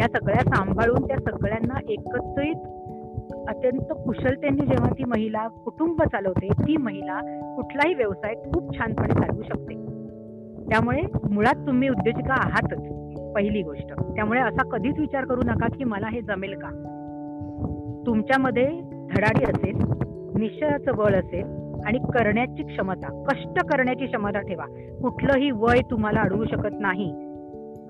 या 0.00 0.06
सगळ्या 0.08 0.40
सांभाळून 0.40 1.06
त्या 1.06 1.16
सगळ्यांना 1.16 1.74
एकत्रित 1.88 2.56
अत्यंत 3.48 3.92
कुशलतेने 4.04 4.66
जेव्हा 4.66 4.90
ती 4.90 5.04
महिला 5.04 5.48
कुटुंब 5.48 6.02
चालवते 6.02 6.48
ती 6.48 6.76
महिला 6.76 7.20
कुठलाही 7.56 7.94
व्यवसाय 7.94 8.34
खूप 8.34 8.78
छानपणे 8.78 9.14
चालवू 9.14 9.42
शकते. 9.42 9.74
त्यामुळे 10.68 11.02
मुळात 11.30 11.66
तुम्ही 11.66 11.88
उद्योजिका 11.88 12.34
आहातच 12.34 12.82
पहिली 13.34 13.62
गोष्ट. 13.62 13.92
त्यामुळे 14.14 14.40
असा 14.40 14.68
कधीच 14.68 14.98
विचार 14.98 15.24
करू 15.24 15.40
नका 15.44 15.66
की 15.66 15.84
मला 15.84 16.08
हे 16.08 16.20
जमेल 16.20 16.54
का. 16.58 16.68
तुमच्यामध्ये 18.06 18.66
धडाडी 19.10 19.44
असेल 19.44 19.76
निश्चयाचं 20.40 20.96
बळ 20.96 21.14
असेल 21.14 21.67
आणि 21.86 21.98
करण्याची 21.98 22.62
क्षमता 22.62 23.24
कष्ट 23.30 23.66
करण्याची 23.66 24.06
क्षमता 24.06 24.40
ठेवा. 24.40 24.64
कुठलंही 25.02 25.50
वय 25.50 25.80
तुम्हाला 25.90 26.20
अडवू 26.20 26.44
शकत 26.44 26.74
नाही. 26.80 27.10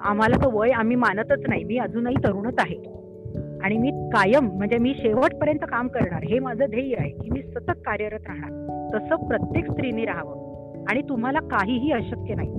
आम्हाला 0.00 0.44
तो 0.44 0.60
वय 0.60 0.70
आम्ही 0.70 0.96
मानतच 0.96 1.42
नाही. 1.48 1.64
मी 1.64 1.78
अजूनही 1.78 2.16
तरुणच 2.24 2.54
आहे. 2.58 2.98
आणि 3.62 3.76
मी 3.78 3.90
कायम 3.90 4.46
म्हणजे 4.46 4.78
मी 4.78 4.94
शेवटपर्यंत 4.98 5.58
काम 5.58 5.88
करणार. 5.88 6.22
हे 6.22 6.38
माझं 6.38 6.64
ध्येय 6.70 6.94
आहे 6.98 7.10
की 7.10 7.30
मी 7.30 7.42
सतत 7.42 7.72
कार्यरत 7.86 8.20
राहणार. 8.28 8.50
तसं 8.94 9.16
प्रत्येक 9.16 9.70
स्त्रीने 9.70 10.04
राहावं. 10.04 10.48
आणि 10.90 11.02
तुम्हाला 11.02 11.38
काहीही 11.40 11.92
अशक्य 11.92 12.34
नाही. 12.34 12.54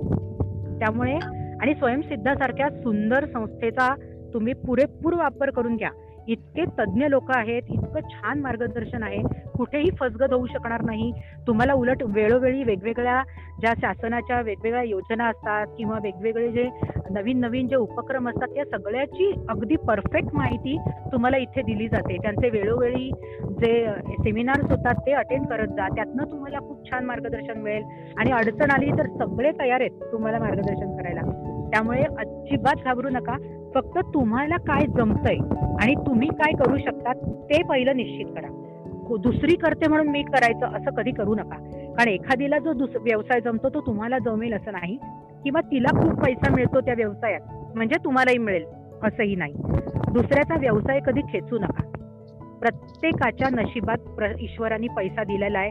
त्यामुळे 0.78 1.18
आणि 1.62 1.74
स्वयंसिद्धासारख्या 1.74 2.70
सुंदर 2.70 3.26
संस्थेचा 3.26 3.94
तुम्ही 4.34 4.52
पुरेपूर 4.52 5.14
वापर 5.14 5.50
करून 5.50 5.76
घ्या. 5.76 5.90
इतके 6.28 6.64
तज्ज्ञ 6.64 7.06
लोक 7.06 7.30
आहेत 7.34 7.62
इतकं 7.68 8.00
छान 8.00 8.40
मार्गदर्शन 8.40 9.02
आहे. 9.02 9.22
कुठेही 9.60 9.90
फसगत 10.00 10.32
होऊ 10.32 10.46
शकणार 10.46 10.82
नाही. 10.82 11.12
तुम्हाला 11.46 11.72
उलट 11.72 12.02
वेळोवेळी 12.02 12.62
वेगवेगळ्या 12.64 13.22
ज्या 13.60 13.72
शासनाच्या 13.80 14.40
वेगवेगळ्या 14.40 14.82
योजना 14.82 15.26
असतात 15.28 15.66
किंवा 15.78 15.98
वेगवेगळे 16.02 16.48
जे 16.48 16.68
नवीन 17.10 17.40
नवीन 17.40 17.68
जे 17.68 17.76
उपक्रम 17.76 18.28
असतात 18.28 18.48
त्या 18.48 18.64
सगळ्याची 18.64 19.32
अगदी 19.48 19.76
परफेक्ट 19.76 20.34
माहिती 20.34 20.76
तुम्हाला 21.12 21.36
इथे 21.36 21.62
दिली 21.62 21.88
जाते. 21.88 22.16
त्यांचे 22.16 22.50
वेळोवेळी 22.50 23.10
जे 23.60 23.72
सेमिनार्स 24.10 24.70
होतात 24.70 25.00
ते 25.06 25.12
अटेंड 25.12 25.46
करत 25.46 25.68
जा. 25.68 25.88
त्यातनं 25.88 26.30
तुम्हाला 26.30 26.58
खूप 26.58 26.90
छान 26.90 27.04
मार्गदर्शन 27.04 27.60
मिळेल. 27.60 27.84
आणि 28.18 28.30
अडचण 28.30 28.70
आली 28.70 28.90
तर 28.90 29.06
सगळे 29.18 29.50
तयार 29.60 29.80
आहेत 29.80 30.02
तुम्हाला 30.12 30.38
मार्गदर्शन 30.38 30.96
करायला. 30.96 31.20
त्यामुळे 31.72 32.02
अजिबात 32.18 32.84
घाबरू 32.84 33.08
नका. 33.08 33.36
फक्त 33.74 33.98
तुम्हाला 34.14 34.56
काय 34.56 34.86
जमतंय 34.86 35.36
आणि 35.82 35.94
तुम्ही 36.06 36.28
काय 36.28 36.52
करू 36.52 36.78
शकता 36.78 37.12
ते 37.50 37.62
पहिलं 37.62 37.96
निश्चित 37.96 38.26
करा. 38.26 38.48
हो, 39.10 39.16
दुसरी 39.16 39.56
करते 39.56 39.88
म्हणून 39.88 40.08
मी 40.08 40.22
करायचं 40.22 40.66
असं 40.66 40.90
कधी 40.90 41.10
करू 41.10 41.34
नका. 41.34 41.56
कारण 41.98 42.08
एखादीला 42.08 42.58
जो 42.58 42.72
दुस 42.72 42.90
व्यवसाय 42.94 43.40
जमतो 43.40 43.68
तो 43.68 43.80
तुम्हाला 43.80 44.18
जमेल 44.18 44.54
असं 44.54 44.72
नाही. 44.72 44.96
किंवा 45.44 45.60
तिला 45.60 46.02
खूप 46.02 46.24
पैसा 46.24 46.54
मिळतो 46.54 46.80
त्या 46.80 46.94
व्यवसायात 46.94 47.40
म्हणजे 47.74 48.04
तुम्हालाही 48.04 48.38
मिळेल 48.38 48.64
असंही 49.02 49.36
नाही. 49.36 49.52
दुसऱ्याचा 50.12 50.54
व्यवसाय 50.54 51.00
कधी 51.06 51.20
खेचू 51.20 51.58
नका. 51.58 51.82
प्रत्येकाच्या 52.60 53.48
नशिबात 53.50 53.98
ईश्वराने 54.40 54.86
पैसा 54.96 55.24
दिलेला 55.24 55.58
आहे. 55.58 55.70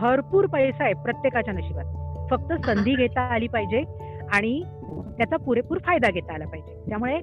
भरपूर 0.00 0.46
पैसा 0.46 0.84
आहे 0.84 0.94
प्रत्येकाच्या 0.94 1.54
नशिबात. 1.54 1.84
फक्त 2.30 2.52
संधी 2.52 2.96
घेता 2.96 3.20
आली 3.20 3.46
पाहिजे 3.48 3.82
आणि 4.32 4.62
त्याचा 5.18 5.36
पुरेपूर 5.36 5.78
फायदा 5.78 6.10
घेता 6.10 6.34
आला 6.34 6.44
पाहिजे. 6.44 6.88
त्यामुळे 6.88 7.20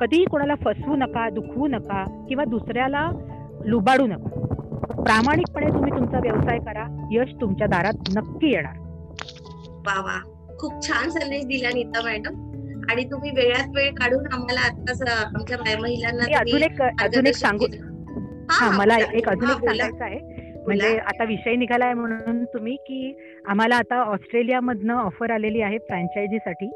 कधीही 0.00 0.24
कोणाला 0.24 0.54
फसवू 0.54 0.96
नका 0.96 1.30
दुखवू 1.30 1.66
नका 1.66 2.26
किंवा 2.28 2.44
दुसऱ्याला 2.44 3.10
लुबाडू 3.64 4.06
नका. 4.06 4.37
प्रामाणिकपणे 5.08 5.66
तुम्ही 5.66 5.90
तुमचा 5.90 6.18
व्यवसाय 6.18 6.58
करा 6.58 6.84
यश 7.10 7.32
तुमच्या 7.40 7.66
दारात 7.66 8.08
नक्की 8.16 8.52
येणार 8.52 8.76
वा 9.86 10.00
वा 10.00 10.18
खूप 10.58 10.88
छान 10.88 11.10
संदेश 11.10 11.44
दिला 11.44 11.68
नीता 11.74 12.02
मॅडम 12.04 12.46
आणि 12.90 13.04
तुम्ही 13.04 13.30
वेळात 13.30 13.68
वेळ 13.74 13.90
काढून 13.90 14.26
आम्हाला 14.32 14.60
आताच 14.60 15.02
आमच्या 15.02 15.56
बाय- 15.56 15.80
महिलांना 15.80 16.38
अजून 16.38 16.62
एक 16.62 16.82
अजून 16.82 17.26
एक 17.26 17.36
सांगू. 17.36 17.66
हा 18.50 18.70
मला. 18.70 18.96
एक 18.98 19.28
अजून 19.28 19.50
एक. 19.50 19.56
सांगायचं 19.56 20.04
आहे 20.04 20.18
म्हणजे 20.66 20.98
आता 20.98 21.24
विषय 21.24 21.54
निघालाय 21.56 21.94
म्हणून 21.94 22.44
तुम्ही 22.44 22.76
की 22.76 23.12
आम्हाला 23.48 23.76
आता 23.76 24.02
ऑस्ट्रेलियामधनं 24.02 24.94
ऑफर 24.94 25.30
आलेली 25.30 25.60
आहे 25.60 25.78
फ्रँचायझीसाठी 25.78 26.66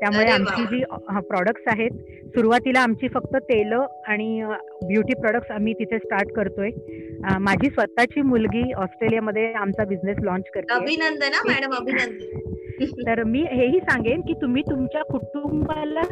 त्यामुळे. 0.00 0.30
आमची 0.30 0.62
जी 0.62 0.82
प्रॉडक्ट्स 1.28 1.62
आहेत 1.66 1.90
सुरुवातीला 2.28 2.80
आमची 2.80 3.08
फक्त 3.08 3.36
तेल 3.36 3.72
आणि 4.06 4.44
ब्युटी 4.86 5.20
प्रॉडक्ट्स 5.20 5.50
आम्ही 5.50 5.72
तिथे 5.72 5.98
स्टार्ट 5.98 6.32
करतोय. 6.32 6.70
माझी 7.40 7.70
स्वतःची 7.70 8.22
मुलगी 8.22 8.72
ऑस्ट्रेलियामध्ये 8.72 9.52
आमचा 9.52 9.84
बिझनेस 9.84 10.16
लॉन्च 10.22 10.44
करते. 10.54 10.74
अभिनंदन 10.74 11.50
मॅडम 11.50 11.74
अभिनंदन. 11.74 12.40
तर 13.06 13.22
मी 13.22 13.46
हेही 13.52 13.80
सांगेन 13.80 14.20
की 14.20 14.32
तुम्ही 14.42 14.62
तुमच्या 14.62 15.02
कुटुंबाला 15.02 16.02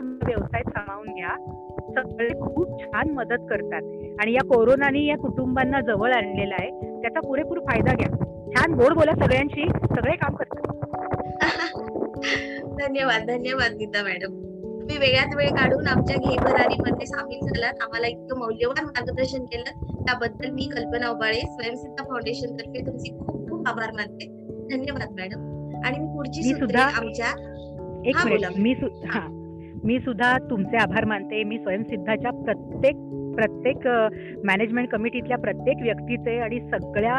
व्यवसाय 0.00 0.62
सामावून 0.68 1.14
घ्या. 1.14 1.36
सगळे 1.96 2.28
खूप 2.28 2.80
छान 2.80 3.10
मदत 3.10 3.46
करतात. 3.50 3.82
आणि 4.20 4.32
या 4.32 4.44
कोरोनाने 4.44 5.04
या 5.04 5.16
कुटुंबांना 5.16 5.80
जवळ 5.80 6.12
आणलेला 6.12 6.54
आहे. 6.58 6.70
त्याचा 7.02 7.20
पुरेपूर 7.20 7.58
फायदा 7.58 7.94
घ्या. 7.94 8.24
छान 8.56 8.74
गोड 8.74 8.94
बोला 8.94 9.12
सगळ्यांशी. 9.12 9.68
सगळे 9.68 10.16
काम 10.16 10.34
करतात. 10.34 10.72
धन्यवाद 12.64 13.20
धन्यवाद 13.30 13.72
नीता 13.74 14.02
मॅडम. 14.02 14.44
तुम्ही 14.80 14.98
वेळात 14.98 15.36
वेळ 15.36 15.48
काढून 15.48 15.86
आमच्या 15.86 16.16
घेभरारीमध्ये 16.16 17.06
सामील 17.06 17.46
झालात. 17.46 17.74
आम्हाला 17.82 18.06
इतकं 18.06 18.38
मौल्यवान 18.38 18.84
मार्गदर्शन 18.84 19.44
केलं. 19.44 19.84
त्याबद्दल 19.94 20.50
मी 20.50 20.62
कल्पना 20.62 21.08
उबाळे 21.08 21.40
स्वयंसिद्धा 21.40 22.04
फाउंडेशन 22.04 22.52
तर्फे 22.54 22.86
तुमचे 22.86 23.18
खूप 23.18 23.50
खूप 23.50 23.68
आभार 23.68 23.92
मानते. 23.92 24.26
धन्यवाद 24.76 25.10
मॅडम. 25.10 25.40
आणि 25.84 25.98
मी 25.98 26.14
पुढची 26.14 26.42
सुद्धा- 26.42 27.02
आमच्या 27.02 27.30
एक. 28.06 28.16
मिनिट. 28.24 28.58
मी 28.58 28.74
मी 29.84 29.98
सुद्धा 29.98 30.38
तुमचे 30.38 30.76
आभार 30.76 31.04
मानते. 31.04 31.44
मी 31.44 31.58
स्वयंसिद्धाच्या 31.58 32.30
प्रत्येक 32.30 32.94
प्रत्येक 33.34 33.86
मॅनेजमेंट 34.44 34.88
कमिटीतल्या 34.88 35.38
प्रत्येक 35.38 35.82
व्यक्तीचे 35.82 36.38
आणि 36.38 36.60
सगळ्या 36.70 37.18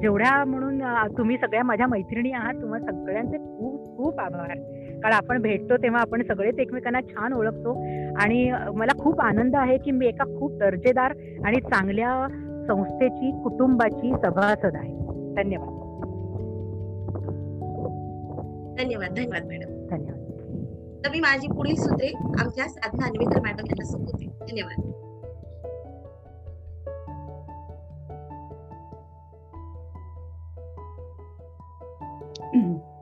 जेवढ्या 0.00 0.44
म्हणून 0.44 0.82
तुम्ही 1.18 1.36
सगळ्या 1.36 1.62
माझ्या 1.64 1.86
मैत्रिणी 1.86 2.32
आहात 2.32 2.54
तुम्हा 2.54 2.78
सगळ्यांचे 2.80 3.38
खूप 3.38 3.96
खूप 3.96 4.20
आभार. 4.20 4.56
कारण 5.02 5.12
आपण 5.12 5.42
भेटतो 5.42 5.76
तेव्हा 5.76 6.00
आपण 6.00 6.22
सगळेच 6.22 6.58
एकमेकांना 6.58 7.00
छान 7.00 7.32
ओळखतो 7.32 7.72
आणि 8.20 8.50
मला 8.74 8.98
खूप 8.98 9.20
आनंद 9.20 9.56
आहे 9.56 9.78
की 9.78 9.90
मी 9.90 10.06
एका 10.06 10.24
खूप 10.38 10.58
दर्जेदार 10.58 11.14
आणि 11.44 11.60
चांगल्या 11.60 12.26
संस्थेची 12.68 13.30
कुटुंबाची 13.42 14.12
सभासद 14.24 14.76
आहे. 14.76 14.92
धन्यवाद. 15.34 15.72
धन्यवाद 18.78 19.10
धन्यवाद 19.10 19.46
मॅडम. 19.46 19.86
धन्यवाद. 19.90 20.20
तर 21.04 21.10
मी 21.10 21.20
माझी 21.20 21.48
पुढील 21.48 21.74
सूत्रे 21.74 22.08
आमच्या 22.40 22.68
साधना 22.68 23.06
अन्वेकर 23.06 23.40
मॅडम 23.40 23.64
यांना 23.64 23.84
सोपवते. 23.84 24.26
धन्यवाद. 24.40 24.90
हम्म. 32.54 32.93